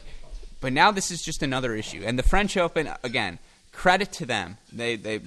but 0.62 0.71
now 0.71 0.91
this 0.91 1.12
is 1.12 1.21
just 1.21 1.43
another 1.43 1.76
issue. 1.76 2.04
And 2.06 2.17
the 2.17 2.24
French 2.24 2.56
Open, 2.56 2.89
again, 3.04 3.39
credit 3.71 4.12
to 4.13 4.26
them. 4.26 4.58
They 4.71 4.95
they 4.95 5.19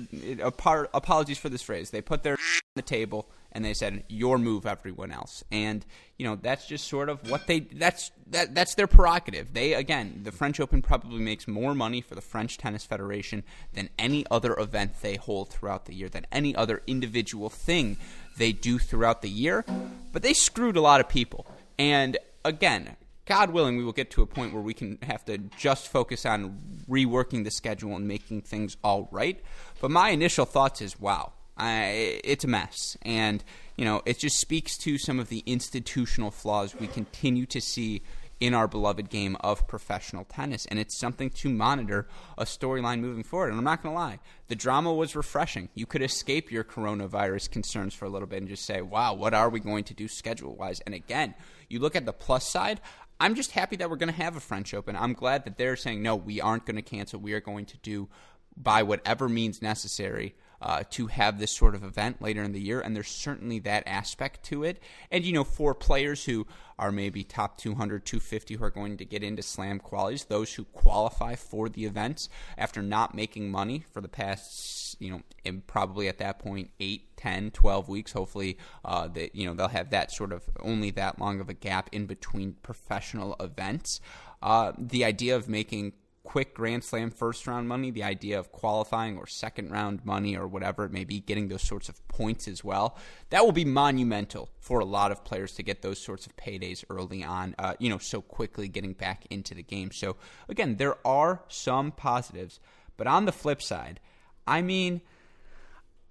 apart, 0.42 0.90
apologies 0.94 1.38
for 1.38 1.48
this 1.48 1.62
phrase. 1.62 1.90
They 1.90 2.00
put 2.00 2.22
their 2.22 2.32
on 2.36 2.76
the 2.76 2.82
table 2.82 3.28
and 3.52 3.64
they 3.64 3.74
said 3.74 4.02
your 4.08 4.38
move 4.38 4.66
everyone 4.66 5.12
else. 5.12 5.44
And 5.50 5.84
you 6.18 6.26
know, 6.26 6.36
that's 6.36 6.66
just 6.66 6.86
sort 6.86 7.08
of 7.08 7.28
what 7.30 7.46
they 7.46 7.60
that's 7.60 8.10
that 8.28 8.54
that's 8.54 8.74
their 8.74 8.86
prerogative. 8.86 9.52
They 9.52 9.74
again, 9.74 10.20
the 10.22 10.32
French 10.32 10.60
Open 10.60 10.82
probably 10.82 11.20
makes 11.20 11.48
more 11.48 11.74
money 11.74 12.00
for 12.00 12.14
the 12.14 12.20
French 12.20 12.58
Tennis 12.58 12.84
Federation 12.84 13.42
than 13.72 13.90
any 13.98 14.24
other 14.30 14.58
event 14.58 15.00
they 15.02 15.16
hold 15.16 15.50
throughout 15.50 15.86
the 15.86 15.94
year, 15.94 16.08
than 16.08 16.26
any 16.30 16.54
other 16.54 16.82
individual 16.86 17.48
thing 17.48 17.96
they 18.36 18.52
do 18.52 18.78
throughout 18.78 19.22
the 19.22 19.30
year. 19.30 19.64
But 20.12 20.22
they 20.22 20.32
screwed 20.34 20.76
a 20.76 20.80
lot 20.80 21.00
of 21.00 21.08
people. 21.08 21.46
And 21.78 22.16
again, 22.44 22.96
God 23.26 23.50
willing, 23.50 23.76
we 23.76 23.84
will 23.84 23.92
get 23.92 24.10
to 24.12 24.22
a 24.22 24.26
point 24.26 24.52
where 24.52 24.62
we 24.62 24.74
can 24.74 24.98
have 25.02 25.24
to 25.26 25.38
just 25.56 25.88
focus 25.88 26.26
on 26.26 26.60
reworking 26.88 27.44
the 27.44 27.50
schedule 27.50 27.96
and 27.96 28.06
making 28.06 28.42
things 28.42 28.76
all 28.84 29.08
right. 29.10 29.40
But 29.80 29.90
my 29.90 30.10
initial 30.10 30.44
thoughts 30.44 30.82
is, 30.82 31.00
wow, 31.00 31.32
I, 31.56 32.20
it's 32.24 32.44
a 32.44 32.48
mess, 32.48 32.96
and 33.02 33.42
you 33.76 33.84
know, 33.84 34.02
it 34.04 34.18
just 34.18 34.38
speaks 34.38 34.76
to 34.78 34.98
some 34.98 35.18
of 35.18 35.28
the 35.28 35.42
institutional 35.46 36.30
flaws 36.30 36.74
we 36.74 36.86
continue 36.86 37.46
to 37.46 37.60
see 37.60 38.02
in 38.40 38.52
our 38.52 38.68
beloved 38.68 39.08
game 39.08 39.36
of 39.40 39.66
professional 39.66 40.24
tennis, 40.24 40.66
and 40.66 40.78
it's 40.78 40.98
something 40.98 41.30
to 41.30 41.48
monitor 41.48 42.06
a 42.36 42.44
storyline 42.44 43.00
moving 43.00 43.22
forward. 43.22 43.48
And 43.48 43.58
I'm 43.58 43.64
not 43.64 43.82
going 43.82 43.94
to 43.94 43.98
lie, 43.98 44.18
the 44.48 44.56
drama 44.56 44.92
was 44.92 45.16
refreshing. 45.16 45.68
You 45.74 45.86
could 45.86 46.02
escape 46.02 46.50
your 46.50 46.64
coronavirus 46.64 47.50
concerns 47.50 47.94
for 47.94 48.04
a 48.04 48.08
little 48.08 48.28
bit 48.28 48.40
and 48.40 48.48
just 48.48 48.66
say, 48.66 48.82
wow, 48.82 49.14
what 49.14 49.34
are 49.34 49.48
we 49.48 49.60
going 49.60 49.84
to 49.84 49.94
do 49.94 50.08
schedule 50.08 50.56
wise? 50.56 50.80
And 50.80 50.94
again, 50.94 51.34
you 51.68 51.78
look 51.78 51.96
at 51.96 52.04
the 52.04 52.12
plus 52.12 52.46
side, 52.48 52.80
I'm 53.20 53.34
just 53.34 53.52
happy 53.52 53.76
that 53.76 53.88
we're 53.88 53.96
going 53.96 54.12
to 54.12 54.22
have 54.22 54.36
a 54.36 54.40
French 54.40 54.74
Open. 54.74 54.96
I'm 54.96 55.12
glad 55.12 55.44
that 55.44 55.56
they're 55.56 55.76
saying, 55.76 56.02
no, 56.02 56.16
we 56.16 56.40
aren't 56.40 56.66
going 56.66 56.76
to 56.76 56.82
cancel. 56.82 57.20
We 57.20 57.32
are 57.32 57.40
going 57.40 57.66
to 57.66 57.76
do 57.78 58.08
by 58.56 58.82
whatever 58.82 59.28
means 59.28 59.62
necessary 59.62 60.34
uh, 60.64 60.82
to 60.88 61.08
have 61.08 61.38
this 61.38 61.52
sort 61.52 61.74
of 61.74 61.84
event 61.84 62.22
later 62.22 62.42
in 62.42 62.52
the 62.52 62.60
year. 62.60 62.80
And 62.80 62.96
there's 62.96 63.10
certainly 63.10 63.58
that 63.60 63.82
aspect 63.86 64.42
to 64.44 64.64
it. 64.64 64.82
And, 65.10 65.22
you 65.22 65.32
know, 65.34 65.44
for 65.44 65.74
players 65.74 66.24
who 66.24 66.46
are 66.78 66.90
maybe 66.90 67.22
top 67.22 67.58
200, 67.58 68.06
250 68.06 68.54
who 68.54 68.64
are 68.64 68.70
going 68.70 68.96
to 68.96 69.04
get 69.04 69.22
into 69.22 69.42
slam 69.42 69.78
qualities, 69.78 70.24
those 70.24 70.54
who 70.54 70.64
qualify 70.64 71.34
for 71.34 71.68
the 71.68 71.84
events 71.84 72.30
after 72.56 72.80
not 72.80 73.14
making 73.14 73.50
money 73.50 73.84
for 73.92 74.00
the 74.00 74.08
past, 74.08 74.96
you 74.98 75.10
know, 75.10 75.60
probably 75.66 76.08
at 76.08 76.16
that 76.16 76.38
point, 76.38 76.70
8, 76.80 77.14
10, 77.18 77.50
12 77.50 77.88
weeks. 77.90 78.12
Hopefully, 78.12 78.56
uh, 78.86 79.06
that, 79.08 79.34
you 79.36 79.46
know, 79.46 79.52
they'll 79.52 79.68
have 79.68 79.90
that 79.90 80.10
sort 80.10 80.32
of 80.32 80.44
only 80.60 80.90
that 80.92 81.20
long 81.20 81.40
of 81.40 81.50
a 81.50 81.54
gap 81.54 81.90
in 81.92 82.06
between 82.06 82.54
professional 82.62 83.36
events. 83.38 84.00
Uh, 84.42 84.72
the 84.78 85.04
idea 85.04 85.36
of 85.36 85.46
making 85.46 85.92
quick 86.24 86.54
Grand 86.54 86.82
Slam 86.82 87.10
first 87.10 87.46
round 87.46 87.68
money, 87.68 87.90
the 87.90 88.02
idea 88.02 88.38
of 88.38 88.50
qualifying 88.50 89.16
or 89.16 89.26
second 89.26 89.70
round 89.70 90.04
money 90.04 90.36
or 90.36 90.48
whatever 90.48 90.84
it 90.84 90.90
may 90.90 91.04
be, 91.04 91.20
getting 91.20 91.48
those 91.48 91.62
sorts 91.62 91.88
of 91.88 92.06
points 92.08 92.48
as 92.48 92.64
well, 92.64 92.96
that 93.30 93.44
will 93.44 93.52
be 93.52 93.64
monumental 93.64 94.48
for 94.58 94.80
a 94.80 94.84
lot 94.84 95.12
of 95.12 95.22
players 95.22 95.52
to 95.52 95.62
get 95.62 95.82
those 95.82 95.98
sorts 96.00 96.26
of 96.26 96.34
paydays 96.36 96.82
early 96.90 97.22
on, 97.22 97.54
uh, 97.58 97.74
you 97.78 97.88
know, 97.88 97.98
so 97.98 98.20
quickly 98.20 98.66
getting 98.66 98.94
back 98.94 99.26
into 99.30 99.54
the 99.54 99.62
game. 99.62 99.92
So, 99.92 100.16
again, 100.48 100.76
there 100.76 100.96
are 101.06 101.42
some 101.48 101.92
positives, 101.92 102.58
but 102.96 103.06
on 103.06 103.26
the 103.26 103.32
flip 103.32 103.62
side, 103.62 104.00
I 104.46 104.62
mean, 104.62 105.02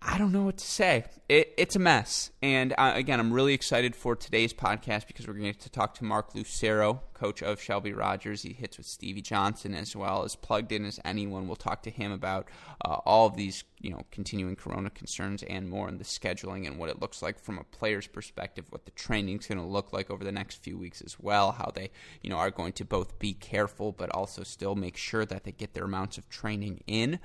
I 0.05 0.17
don't 0.17 0.33
know 0.33 0.43
what 0.43 0.57
to 0.57 0.65
say. 0.65 1.05
It, 1.29 1.53
it's 1.57 1.77
a 1.77 1.79
mess. 1.79 2.31
And 2.41 2.73
uh, 2.77 2.91
again, 2.93 3.21
I'm 3.21 3.31
really 3.31 3.53
excited 3.53 3.95
for 3.95 4.17
today's 4.17 4.53
podcast 4.53 5.07
because 5.07 5.27
we're 5.27 5.33
going 5.33 5.53
to 5.53 5.69
talk 5.69 5.95
to 5.95 6.03
Mark 6.03 6.35
Lucero, 6.35 7.01
coach 7.13 7.41
of 7.41 7.61
Shelby 7.61 7.93
Rogers. 7.93 8.41
He 8.41 8.51
hits 8.51 8.77
with 8.77 8.85
Stevie 8.85 9.21
Johnson 9.21 9.73
as 9.73 9.95
well 9.95 10.23
as 10.23 10.35
plugged 10.35 10.73
in 10.73 10.83
as 10.83 10.99
anyone. 11.05 11.47
We'll 11.47 11.55
talk 11.55 11.83
to 11.83 11.89
him 11.89 12.11
about 12.11 12.49
uh, 12.83 12.97
all 13.05 13.27
of 13.27 13.37
these, 13.37 13.63
you 13.79 13.91
know, 13.91 14.01
continuing 14.11 14.57
Corona 14.57 14.89
concerns 14.89 15.41
and 15.43 15.69
more, 15.69 15.87
and 15.87 15.99
the 15.99 16.05
scheduling 16.05 16.67
and 16.67 16.77
what 16.77 16.89
it 16.89 17.01
looks 17.01 17.21
like 17.21 17.39
from 17.39 17.57
a 17.57 17.63
player's 17.63 18.07
perspective, 18.07 18.65
what 18.69 18.83
the 18.83 18.91
training's 18.91 19.47
going 19.47 19.57
to 19.57 19.65
look 19.65 19.93
like 19.93 20.11
over 20.11 20.25
the 20.25 20.33
next 20.33 20.61
few 20.61 20.77
weeks 20.77 21.01
as 21.01 21.17
well. 21.17 21.53
How 21.53 21.71
they, 21.73 21.91
you 22.21 22.29
know, 22.29 22.37
are 22.37 22.51
going 22.51 22.73
to 22.73 22.85
both 22.85 23.17
be 23.19 23.33
careful 23.33 23.93
but 23.93 24.09
also 24.09 24.43
still 24.43 24.75
make 24.75 24.97
sure 24.97 25.25
that 25.25 25.45
they 25.45 25.53
get 25.53 25.73
their 25.73 25.85
amounts 25.85 26.17
of 26.17 26.27
training 26.29 26.83
in 26.87 27.19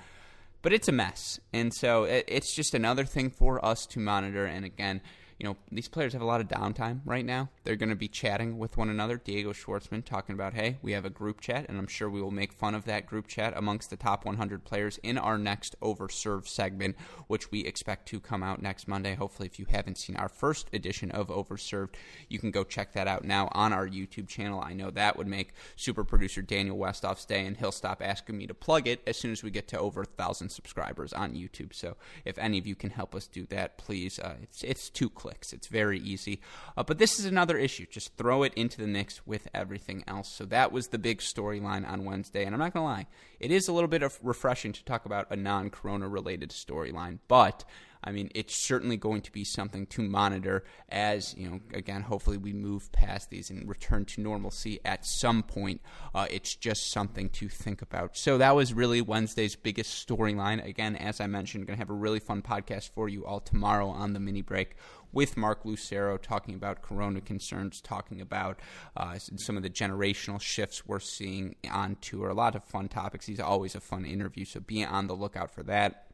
but 0.63 0.73
it's 0.73 0.89
a 0.89 0.93
mess. 0.93 1.41
And 1.53 1.73
so 1.73 2.05
it, 2.05 2.25
it's 2.29 2.55
just 2.55 2.75
another 2.75 3.05
thing 3.05 3.31
for 3.31 3.65
us 3.65 3.87
to 3.87 4.01
monitor. 4.01 4.45
And 4.47 4.65
again, 4.65 5.01
you 5.39 5.47
know, 5.47 5.57
these 5.71 5.87
players 5.87 6.15
have 6.15 6.23
a 6.23 6.27
lot 6.27 6.41
of 6.41 6.49
downtime 6.49 7.01
right 7.05 7.25
now. 7.25 7.49
They're 7.63 7.77
going 7.77 7.91
to 7.91 7.97
be 7.97 8.09
chatting 8.09 8.59
with 8.59 8.77
one 8.77 8.89
another. 8.89 9.19
Diego 9.23 9.53
Schwartzman 9.53 10.05
talking 10.05 10.35
about, 10.35 10.55
hey, 10.55 10.79
we 10.83 10.93
have 10.93 11.05
a 11.05 11.11
group 11.11 11.41
chat, 11.41 11.67
and 11.69 11.79
I'm 11.79 11.87
sure 11.87 12.11
we 12.11 12.21
will 12.21 12.33
make 12.33 12.53
fun 12.53 12.75
of 12.75 12.87
that 12.87 13.07
group 13.07 13.29
chat 13.29 13.53
amongst 13.57 13.91
the 13.91 13.97
top 13.97 14.25
100 14.25 14.65
players 14.65 14.99
in 15.05 15.17
our 15.17 15.39
next 15.39 15.77
Overserved 15.81 16.49
segment, 16.49 16.97
which 17.29 17.53
we 17.53 17.61
expect 17.61 18.09
to 18.09 18.19
come 18.19 18.43
out 18.43 18.61
next 18.61 18.89
Monday. 18.89 19.15
Hopefully, 19.15 19.47
if 19.47 19.61
you 19.61 19.67
haven't 19.71 19.99
seen 19.99 20.17
our 20.17 20.29
first 20.29 20.67
edition 20.73 21.13
of 21.13 21.29
Overserved, 21.29 21.95
you 22.29 22.41
can 22.41 22.51
go 22.51 22.65
check 22.65 22.93
that 22.95 23.07
out 23.07 23.25
now 23.25 23.49
on 23.53 23.73
our 23.73 23.87
YouTube 23.87 24.27
channel. 24.27 24.61
I 24.61 24.73
know 24.73 24.91
that 24.91 25.17
would 25.17 25.29
make 25.29 25.53
super 25.77 26.03
producer 26.03 26.43
Daniel 26.43 26.77
Westoff's 26.77 27.25
day, 27.25 27.47
and 27.47 27.57
he'll 27.57 27.71
stop 27.71 28.03
asking 28.03 28.37
me 28.37 28.49
to 28.49 28.55
plug 28.55 28.89
it 28.89 29.03
as 29.07 29.17
soon 29.17 29.31
as 29.31 29.45
we 29.45 29.53
get 29.53 29.69
to 29.69 29.79
over 29.79 30.03
a 30.03 30.05
thousand 30.05 30.49
subscribers 30.49 31.13
on 31.13 31.35
YouTube. 31.35 31.73
So 31.73 31.97
if 32.25 32.39
any 32.39 32.59
of 32.59 32.67
you 32.67 32.75
can 32.75 32.91
help 32.91 33.15
us 33.15 33.29
do 33.29 33.47
that, 33.47 33.79
please. 33.79 34.19
Uh, 34.19 34.35
it's 34.43 34.65
it's 34.65 34.91
two 34.91 35.09
clicks 35.09 35.28
clicks. 35.29 35.53
It's 35.53 35.67
very 35.67 36.01
easy. 36.01 36.41
Uh, 36.77 36.83
but 36.83 36.99
this 36.99 37.19
is 37.19 37.27
another 37.27 37.59
issue. 37.59 37.87
Just 37.91 38.17
throw 38.17 38.43
it 38.45 38.55
into 38.55 38.81
the 38.81 38.87
mix 38.87 39.27
with 39.27 39.47
everything 39.53 40.03
else. 40.07 40.33
So 40.33 40.47
that 40.47 40.73
was 40.73 40.89
the 40.89 40.99
big 40.99 41.19
storyline 41.19 41.87
on 41.87 42.07
Wednesday. 42.07 42.45
And 42.45 42.55
I'm 42.55 42.61
not 42.61 42.73
going 42.73 42.85
to 42.85 42.89
lie, 42.89 43.07
it 43.39 43.51
is 43.51 43.69
a 43.69 43.73
little 43.73 43.89
bit 43.89 44.03
of 44.03 44.19
refreshing 44.23 44.73
to 44.73 44.85
talk 44.85 45.05
about 45.05 45.31
a 45.31 45.37
non 45.37 45.69
corona 45.69 46.09
related 46.09 46.51
storyline. 46.51 47.19
But 47.29 47.65
I 48.03 48.13
mean, 48.13 48.31
it's 48.35 48.55
certainly 48.67 48.97
going 48.97 49.23
to 49.23 49.33
be 49.33 49.45
something 49.45 49.87
to 49.87 50.03
monitor 50.03 50.65
as, 50.89 51.35
you 51.37 51.51
know, 51.51 51.61
again, 51.75 52.03
hopefully 52.03 52.37
we 52.37 52.53
move 52.53 52.93
past 52.93 53.31
these 53.31 53.51
and 53.51 53.69
return 53.69 54.05
to 54.07 54.21
normalcy 54.21 54.81
at 54.85 55.05
some 55.05 55.43
point. 55.43 55.81
Uh, 56.15 56.27
it's 56.31 56.55
just 56.55 56.91
something 56.93 57.29
to 57.31 57.49
think 57.49 57.83
about. 57.83 58.17
So 58.17 58.39
that 58.39 58.55
was 58.55 58.73
really 58.73 59.01
Wednesday's 59.01 59.57
biggest 59.57 60.07
storyline. 60.07 60.65
Again, 60.65 60.95
as 60.97 61.21
I 61.21 61.27
mentioned, 61.27 61.67
going 61.67 61.77
to 61.77 61.81
have 61.81 61.91
a 61.91 61.95
really 61.95 62.21
fun 62.21 62.43
podcast 62.43 62.91
for 62.91 63.09
you 63.09 63.27
all 63.27 63.41
tomorrow 63.41 63.89
on 63.89 64.13
the 64.13 64.21
mini 64.21 64.43
break 64.43 64.77
with 65.13 65.37
Mark 65.37 65.65
Lucero 65.65 66.17
talking 66.17 66.55
about 66.55 66.83
corona 66.83 67.21
concerns, 67.21 67.81
talking 67.81 68.21
about 68.21 68.61
uh, 68.97 69.19
some 69.19 69.57
of 69.57 69.63
the 69.63 69.71
generational 69.71 70.41
shifts 70.41 70.87
we're 70.87 71.01
seeing 71.01 71.57
on 71.71 71.97
tour. 72.01 72.29
A 72.29 72.35
lot 72.35 72.55
of 72.55 72.65
fun 72.65 72.89
topics. 72.89 73.27
He's 73.27 73.41
always 73.41 73.75
a 73.75 73.81
fun 73.81 74.05
interview, 74.05 74.45
so 74.45 74.61
be 74.61 74.85
on 74.85 75.07
the 75.07 75.15
lookout 75.15 75.51
for 75.51 75.63
that. 75.65 76.09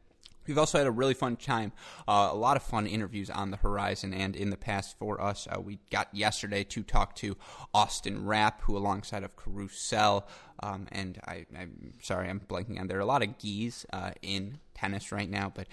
We've 0.47 0.57
also 0.57 0.77
had 0.77 0.87
a 0.87 0.91
really 0.91 1.15
fun 1.15 1.37
time, 1.37 1.71
uh, 2.07 2.29
a 2.31 2.35
lot 2.35 2.55
of 2.55 2.63
fun 2.63 2.85
interviews 2.85 3.29
on 3.29 3.49
the 3.49 3.57
horizon 3.57 4.13
and 4.13 4.35
in 4.35 4.51
the 4.51 4.57
past 4.57 4.97
for 4.99 5.19
us. 5.19 5.47
Uh, 5.49 5.59
we 5.59 5.79
got 5.89 6.13
yesterday 6.13 6.63
to 6.65 6.83
talk 6.83 7.15
to 7.15 7.35
Austin 7.73 8.25
Rapp, 8.25 8.61
who 8.61 8.77
alongside 8.77 9.23
of 9.23 9.35
Carousel, 9.35 10.27
um, 10.61 10.87
and 10.91 11.19
I, 11.25 11.45
am 11.55 11.93
sorry, 12.01 12.29
I'm 12.29 12.39
blanking 12.39 12.79
on 12.79 12.87
there. 12.87 12.97
Are 12.97 13.01
a 13.01 13.05
lot 13.05 13.23
of 13.23 13.37
geese 13.37 13.85
uh, 13.91 14.11
in 14.21 14.59
tennis 14.75 15.11
right 15.11 15.29
now, 15.29 15.51
but 15.53 15.67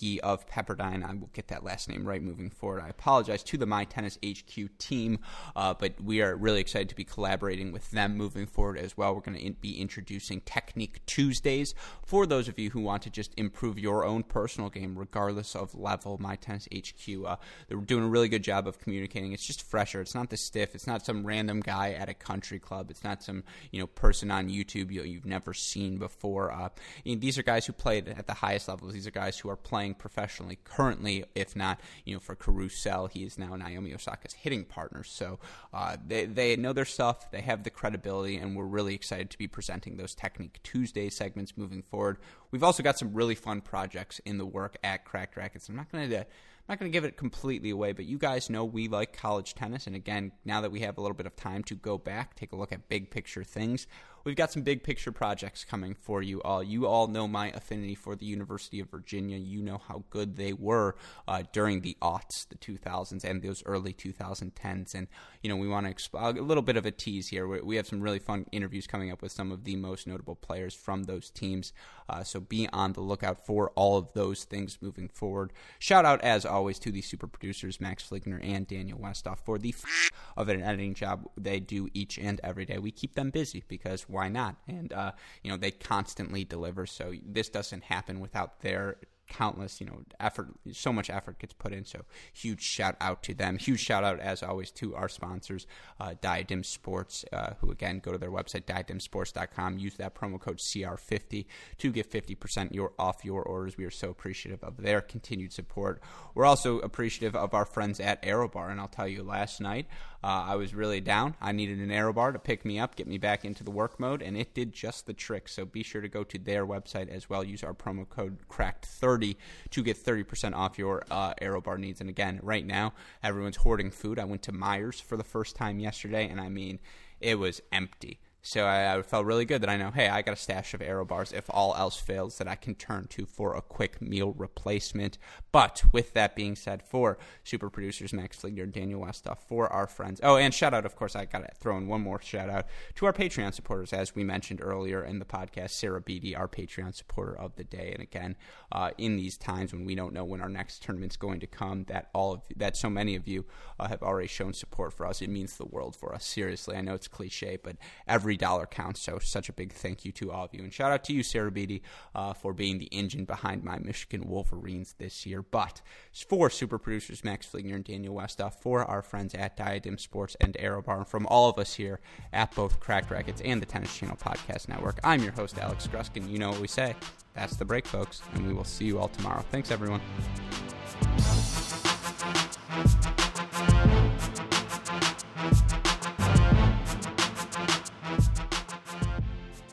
Guy 0.00 0.18
of 0.22 0.48
Pepperdine, 0.48 1.04
I 1.04 1.14
will 1.14 1.30
get 1.32 1.48
that 1.48 1.62
last 1.62 1.88
name 1.88 2.06
right 2.06 2.22
moving 2.22 2.50
forward. 2.50 2.82
I 2.82 2.88
apologize 2.88 3.42
to 3.44 3.58
the 3.58 3.66
My 3.66 3.84
Tennis 3.84 4.18
HQ 4.24 4.78
team, 4.78 5.18
uh, 5.54 5.74
but 5.74 6.00
we 6.00 6.22
are 6.22 6.34
really 6.34 6.60
excited 6.60 6.88
to 6.88 6.96
be 6.96 7.04
collaborating 7.04 7.70
with 7.70 7.90
them 7.90 8.16
moving 8.16 8.46
forward 8.46 8.78
as 8.78 8.96
well. 8.96 9.14
We're 9.14 9.20
going 9.20 9.36
to 9.36 9.44
in- 9.44 9.56
be 9.60 9.80
introducing 9.80 10.40
Technique 10.40 11.04
Tuesdays 11.06 11.74
for 12.04 12.26
those 12.26 12.48
of 12.48 12.58
you 12.58 12.70
who 12.70 12.80
want 12.80 13.02
to 13.02 13.10
just 13.10 13.32
improve 13.36 13.78
your 13.78 14.04
own 14.04 14.22
personal 14.22 14.70
game, 14.70 14.98
regardless 14.98 15.54
of 15.54 15.74
level. 15.74 16.16
My 16.18 16.36
Tennis 16.36 16.68
HQ, 16.74 17.24
uh, 17.26 17.36
they're 17.68 17.78
doing 17.78 18.04
a 18.04 18.08
really 18.08 18.28
good 18.28 18.42
job 18.42 18.66
of 18.66 18.78
communicating. 18.78 19.32
It's 19.32 19.46
just 19.46 19.62
fresher. 19.62 20.00
It's 20.00 20.14
not 20.14 20.30
the 20.30 20.36
stiff. 20.38 20.74
It's 20.74 20.86
not 20.86 21.04
some 21.04 21.26
random 21.26 21.60
guy 21.60 21.92
at 21.92 22.08
a 22.08 22.14
country 22.14 22.58
club. 22.58 22.90
It's 22.90 23.04
not 23.04 23.22
some 23.22 23.44
you 23.70 23.80
know 23.80 23.86
person 23.86 24.17
on 24.22 24.48
YouTube 24.48 24.90
you, 24.90 25.14
have 25.14 25.26
never 25.26 25.54
seen 25.54 25.98
before. 25.98 26.52
Uh, 26.52 26.68
you 27.04 27.14
know, 27.14 27.20
these 27.20 27.38
are 27.38 27.42
guys 27.42 27.66
who 27.66 27.72
played 27.72 28.08
at 28.08 28.26
the 28.26 28.34
highest 28.34 28.68
levels. 28.68 28.92
These 28.92 29.06
are 29.06 29.12
guys 29.12 29.38
who 29.38 29.48
are 29.48 29.56
playing 29.56 29.94
professionally 29.94 30.58
currently, 30.64 31.24
if 31.34 31.54
not, 31.56 31.80
you 32.04 32.14
know, 32.14 32.20
for 32.20 32.34
Carousel, 32.34 33.06
he 33.06 33.24
is 33.24 33.38
now 33.38 33.54
Naomi 33.56 33.94
Osaka's 33.94 34.34
hitting 34.34 34.64
partner. 34.64 35.02
So 35.04 35.38
uh, 35.72 35.96
they, 36.06 36.24
they 36.26 36.56
know 36.56 36.72
their 36.72 36.84
stuff, 36.84 37.30
they 37.30 37.40
have 37.42 37.62
the 37.62 37.70
credibility, 37.70 38.36
and 38.36 38.56
we're 38.56 38.64
really 38.64 38.94
excited 38.94 39.30
to 39.30 39.38
be 39.38 39.48
presenting 39.48 39.96
those 39.96 40.14
Technique 40.14 40.60
Tuesday 40.62 41.08
segments 41.10 41.56
moving 41.56 41.82
forward. 41.82 42.18
We've 42.50 42.64
also 42.64 42.82
got 42.82 42.98
some 42.98 43.12
really 43.14 43.34
fun 43.34 43.60
projects 43.60 44.20
in 44.24 44.38
the 44.38 44.46
work 44.46 44.76
at 44.82 45.04
Cracked 45.04 45.36
Racquets. 45.36 45.68
I'm 45.68 45.76
not 45.76 45.90
going 45.90 46.08
to 46.08 46.26
not 46.68 46.78
going 46.78 46.90
to 46.90 46.94
give 46.94 47.04
it 47.04 47.16
completely 47.16 47.70
away, 47.70 47.92
but 47.92 48.04
you 48.04 48.18
guys 48.18 48.50
know 48.50 48.64
we 48.64 48.88
like 48.88 49.16
college 49.16 49.54
tennis. 49.54 49.86
And 49.86 49.96
again, 49.96 50.32
now 50.44 50.60
that 50.60 50.70
we 50.70 50.80
have 50.80 50.98
a 50.98 51.00
little 51.00 51.16
bit 51.16 51.26
of 51.26 51.34
time 51.34 51.64
to 51.64 51.74
go 51.74 51.96
back, 51.96 52.34
take 52.34 52.52
a 52.52 52.56
look 52.56 52.72
at 52.72 52.88
big 52.88 53.10
picture 53.10 53.42
things, 53.42 53.86
we've 54.28 54.36
got 54.36 54.52
some 54.52 54.60
big 54.60 54.82
picture 54.82 55.10
projects 55.10 55.64
coming 55.64 55.94
for 55.94 56.20
you 56.20 56.42
all. 56.42 56.62
You 56.62 56.86
all 56.86 57.06
know 57.06 57.26
my 57.26 57.48
affinity 57.52 57.94
for 57.94 58.14
the 58.14 58.26
University 58.26 58.78
of 58.78 58.90
Virginia. 58.90 59.38
You 59.38 59.62
know 59.62 59.78
how 59.78 60.04
good 60.10 60.36
they 60.36 60.52
were 60.52 60.96
uh, 61.26 61.44
during 61.50 61.80
the 61.80 61.96
aughts, 62.02 62.46
the 62.46 62.56
2000s, 62.56 63.24
and 63.24 63.40
those 63.40 63.62
early 63.64 63.94
2010s. 63.94 64.94
And, 64.94 65.08
you 65.42 65.48
know, 65.48 65.56
we 65.56 65.66
want 65.66 65.86
to 65.86 65.94
exp- 65.94 66.36
a 66.36 66.42
little 66.42 66.62
bit 66.62 66.76
of 66.76 66.84
a 66.84 66.90
tease 66.90 67.28
here. 67.28 67.48
We 67.64 67.76
have 67.76 67.86
some 67.86 68.02
really 68.02 68.18
fun 68.18 68.44
interviews 68.52 68.86
coming 68.86 69.10
up 69.10 69.22
with 69.22 69.32
some 69.32 69.50
of 69.50 69.64
the 69.64 69.76
most 69.76 70.06
notable 70.06 70.36
players 70.36 70.74
from 70.74 71.04
those 71.04 71.30
teams. 71.30 71.72
Uh, 72.06 72.22
so 72.22 72.38
be 72.38 72.68
on 72.70 72.92
the 72.92 73.00
lookout 73.00 73.44
for 73.46 73.70
all 73.76 73.96
of 73.96 74.12
those 74.12 74.44
things 74.44 74.78
moving 74.82 75.08
forward. 75.08 75.54
Shout 75.78 76.04
out, 76.04 76.20
as 76.22 76.44
always, 76.44 76.78
to 76.80 76.92
the 76.92 77.00
super 77.02 77.26
producers, 77.26 77.80
Max 77.80 78.06
Fligner 78.06 78.40
and 78.42 78.66
Daniel 78.66 78.98
Westoff, 78.98 79.38
for 79.38 79.58
the 79.58 79.70
f- 79.70 80.10
of 80.36 80.48
an 80.48 80.62
editing 80.62 80.94
job 80.94 81.26
they 81.36 81.60
do 81.60 81.88
each 81.94 82.18
and 82.18 82.40
every 82.44 82.66
day. 82.66 82.78
We 82.78 82.90
keep 82.90 83.14
them 83.14 83.30
busy 83.30 83.64
because 83.68 84.08
why 84.18 84.28
not? 84.28 84.56
And 84.66 84.92
uh, 84.92 85.12
you 85.44 85.50
know 85.50 85.56
they 85.56 85.70
constantly 85.70 86.44
deliver. 86.44 86.86
So 86.86 87.14
this 87.24 87.48
doesn't 87.48 87.84
happen 87.84 88.18
without 88.18 88.60
their 88.62 88.96
countless, 89.28 89.80
you 89.80 89.86
know, 89.86 90.00
effort, 90.18 90.48
so 90.72 90.92
much 90.92 91.10
effort 91.10 91.38
gets 91.38 91.52
put 91.52 91.72
in. 91.72 91.84
So 91.84 92.04
huge 92.32 92.62
shout 92.62 92.96
out 93.00 93.22
to 93.24 93.34
them. 93.34 93.58
Huge 93.58 93.80
shout 93.80 94.04
out, 94.04 94.20
as 94.20 94.42
always, 94.42 94.70
to 94.72 94.94
our 94.96 95.08
sponsors, 95.08 95.66
uh, 96.00 96.14
Diadem 96.20 96.64
Sports, 96.64 97.24
uh, 97.32 97.54
who 97.60 97.70
again 97.70 98.00
go 98.00 98.12
to 98.12 98.18
their 98.18 98.30
website, 98.30 98.64
diademsports.com. 98.64 99.78
Use 99.78 99.94
that 99.96 100.14
promo 100.14 100.40
code 100.40 100.58
CR50 100.58 101.46
to 101.78 101.92
get 101.92 102.10
50% 102.10 102.74
your, 102.74 102.92
off 102.98 103.24
your 103.24 103.42
orders. 103.42 103.76
We 103.76 103.84
are 103.84 103.90
so 103.90 104.10
appreciative 104.10 104.64
of 104.64 104.78
their 104.78 105.00
continued 105.00 105.52
support. 105.52 106.02
We're 106.34 106.46
also 106.46 106.78
appreciative 106.80 107.36
of 107.36 107.54
our 107.54 107.64
friends 107.64 108.00
at 108.00 108.22
ArrowBar. 108.22 108.70
And 108.70 108.80
I'll 108.80 108.88
tell 108.88 109.08
you, 109.08 109.22
last 109.22 109.60
night, 109.60 109.86
uh, 110.22 110.46
I 110.48 110.56
was 110.56 110.74
really 110.74 111.00
down. 111.00 111.36
I 111.40 111.52
needed 111.52 111.78
an 111.78 111.92
arrow 111.92 112.12
bar 112.12 112.32
to 112.32 112.38
pick 112.38 112.64
me 112.64 112.78
up, 112.78 112.96
get 112.96 113.06
me 113.06 113.18
back 113.18 113.44
into 113.44 113.62
the 113.62 113.70
work 113.70 114.00
mode, 114.00 114.20
and 114.20 114.36
it 114.36 114.52
did 114.52 114.72
just 114.72 115.06
the 115.06 115.12
trick. 115.12 115.48
So 115.48 115.64
be 115.64 115.84
sure 115.84 116.00
to 116.00 116.08
go 116.08 116.24
to 116.24 116.38
their 116.38 116.66
website 116.66 117.08
as 117.08 117.30
well. 117.30 117.44
Use 117.44 117.62
our 117.62 117.74
promo 117.74 118.08
code 118.08 118.38
CRACKED30 118.48 119.36
to 119.70 119.82
get 119.82 119.96
30% 119.96 120.54
off 120.54 120.78
your 120.78 121.04
uh, 121.10 121.34
bar 121.60 121.78
needs. 121.78 122.00
And 122.00 122.10
again, 122.10 122.40
right 122.42 122.66
now, 122.66 122.94
everyone's 123.22 123.56
hoarding 123.56 123.90
food. 123.90 124.18
I 124.18 124.24
went 124.24 124.42
to 124.42 124.52
Myers 124.52 125.00
for 125.00 125.16
the 125.16 125.24
first 125.24 125.54
time 125.54 125.78
yesterday, 125.78 126.28
and 126.28 126.40
I 126.40 126.48
mean, 126.48 126.80
it 127.20 127.38
was 127.38 127.60
empty. 127.70 128.18
So 128.40 128.64
I, 128.64 128.96
I, 128.96 129.02
felt 129.02 129.26
really 129.26 129.44
good 129.44 129.62
that 129.62 129.68
I 129.68 129.76
know, 129.76 129.90
hey, 129.90 130.08
I 130.08 130.22
got 130.22 130.32
a 130.32 130.36
stash 130.36 130.72
of 130.72 130.80
arrow 130.80 131.04
bars 131.04 131.32
if 131.32 131.44
all 131.50 131.74
else 131.74 131.96
fails 131.96 132.38
that 132.38 132.46
I 132.46 132.54
can 132.54 132.74
turn 132.76 133.06
to 133.08 133.26
for 133.26 133.54
a 133.54 133.60
quick 133.60 134.00
meal 134.00 134.32
replacement. 134.32 135.18
But 135.50 135.82
with 135.92 136.14
that 136.14 136.36
being 136.36 136.54
said, 136.54 136.82
for 136.82 137.18
super 137.42 137.68
producers 137.68 138.12
Max 138.12 138.40
Fligner, 138.40 138.70
Daniel 138.70 139.00
Westoff, 139.00 139.38
for 139.48 139.70
our 139.72 139.86
friends. 139.86 140.20
Oh, 140.22 140.36
and 140.36 140.54
shout 140.54 140.72
out, 140.72 140.86
of 140.86 140.94
course, 140.94 141.16
I 141.16 141.24
got 141.24 141.40
to 141.40 141.54
throw 141.58 141.76
in 141.76 141.88
one 141.88 142.00
more 142.00 142.20
shout 142.22 142.48
out 142.48 142.66
to 142.94 143.06
our 143.06 143.12
Patreon 143.12 143.52
supporters, 143.54 143.92
as 143.92 144.14
we 144.14 144.24
mentioned 144.24 144.60
earlier 144.62 145.02
in 145.02 145.18
the 145.18 145.24
podcast. 145.24 145.70
Sarah 145.70 146.00
Beatty, 146.00 146.36
our 146.36 146.48
Patreon 146.48 146.94
supporter 146.94 147.36
of 147.36 147.56
the 147.56 147.64
day, 147.64 147.90
and 147.92 148.02
again, 148.02 148.36
uh, 148.70 148.90
in 148.98 149.16
these 149.16 149.36
times 149.36 149.72
when 149.72 149.84
we 149.84 149.94
don't 149.94 150.12
know 150.12 150.24
when 150.24 150.40
our 150.40 150.48
next 150.48 150.82
tournament's 150.82 151.16
going 151.16 151.40
to 151.40 151.46
come, 151.46 151.84
that 151.88 152.08
all 152.14 152.34
of 152.34 152.42
that 152.56 152.76
so 152.76 152.88
many 152.88 153.16
of 153.16 153.26
you 153.26 153.44
uh, 153.80 153.88
have 153.88 154.02
already 154.02 154.28
shown 154.28 154.52
support 154.52 154.92
for 154.92 155.06
us. 155.06 155.20
It 155.20 155.28
means 155.28 155.56
the 155.56 155.66
world 155.66 155.96
for 155.96 156.14
us. 156.14 156.24
Seriously, 156.24 156.76
I 156.76 156.80
know 156.80 156.94
it's 156.94 157.08
cliche, 157.08 157.58
but 157.62 157.76
every 158.06 158.27
every 158.28 158.36
dollar 158.36 158.66
counts. 158.66 159.00
So, 159.00 159.18
such 159.18 159.48
a 159.48 159.54
big 159.54 159.72
thank 159.72 160.04
you 160.04 160.12
to 160.12 160.30
all 160.30 160.44
of 160.44 160.52
you. 160.52 160.62
And 160.62 160.70
shout 160.70 160.92
out 160.92 161.02
to 161.04 161.14
you, 161.14 161.22
Sarah 161.22 161.50
Beatty, 161.50 161.82
uh, 162.14 162.34
for 162.34 162.52
being 162.52 162.76
the 162.76 162.84
engine 162.86 163.24
behind 163.24 163.64
my 163.64 163.78
Michigan 163.78 164.28
Wolverines 164.28 164.94
this 164.98 165.24
year. 165.24 165.40
But 165.40 165.80
for 166.28 166.50
super 166.50 166.76
producers 166.76 167.24
Max 167.24 167.46
Fligner 167.46 167.76
and 167.76 167.84
Daniel 167.84 168.14
Westoff, 168.14 168.52
for 168.52 168.84
our 168.84 169.00
friends 169.00 169.34
at 169.34 169.56
Diadem 169.56 169.96
Sports 169.96 170.36
and 170.42 170.58
Arrow 170.60 170.82
Bar, 170.82 170.98
and 170.98 171.08
from 171.08 171.26
all 171.28 171.48
of 171.48 171.58
us 171.58 171.72
here 171.72 172.00
at 172.34 172.54
both 172.54 172.78
Cracked 172.80 173.10
Racquets 173.10 173.40
and 173.42 173.62
the 173.62 173.66
Tennis 173.66 173.96
Channel 173.96 174.16
Podcast 174.16 174.68
Network, 174.68 175.00
I'm 175.02 175.22
your 175.22 175.32
host, 175.32 175.56
Alex 175.56 175.86
Gruskin. 175.86 176.28
You 176.28 176.38
know 176.38 176.50
what 176.50 176.60
we 176.60 176.68
say. 176.68 176.94
That's 177.32 177.56
the 177.56 177.64
break, 177.64 177.86
folks. 177.86 178.20
And 178.34 178.46
we 178.46 178.52
will 178.52 178.64
see 178.64 178.84
you 178.84 178.98
all 178.98 179.08
tomorrow. 179.08 179.42
Thanks, 179.50 179.70
everyone. 179.70 180.02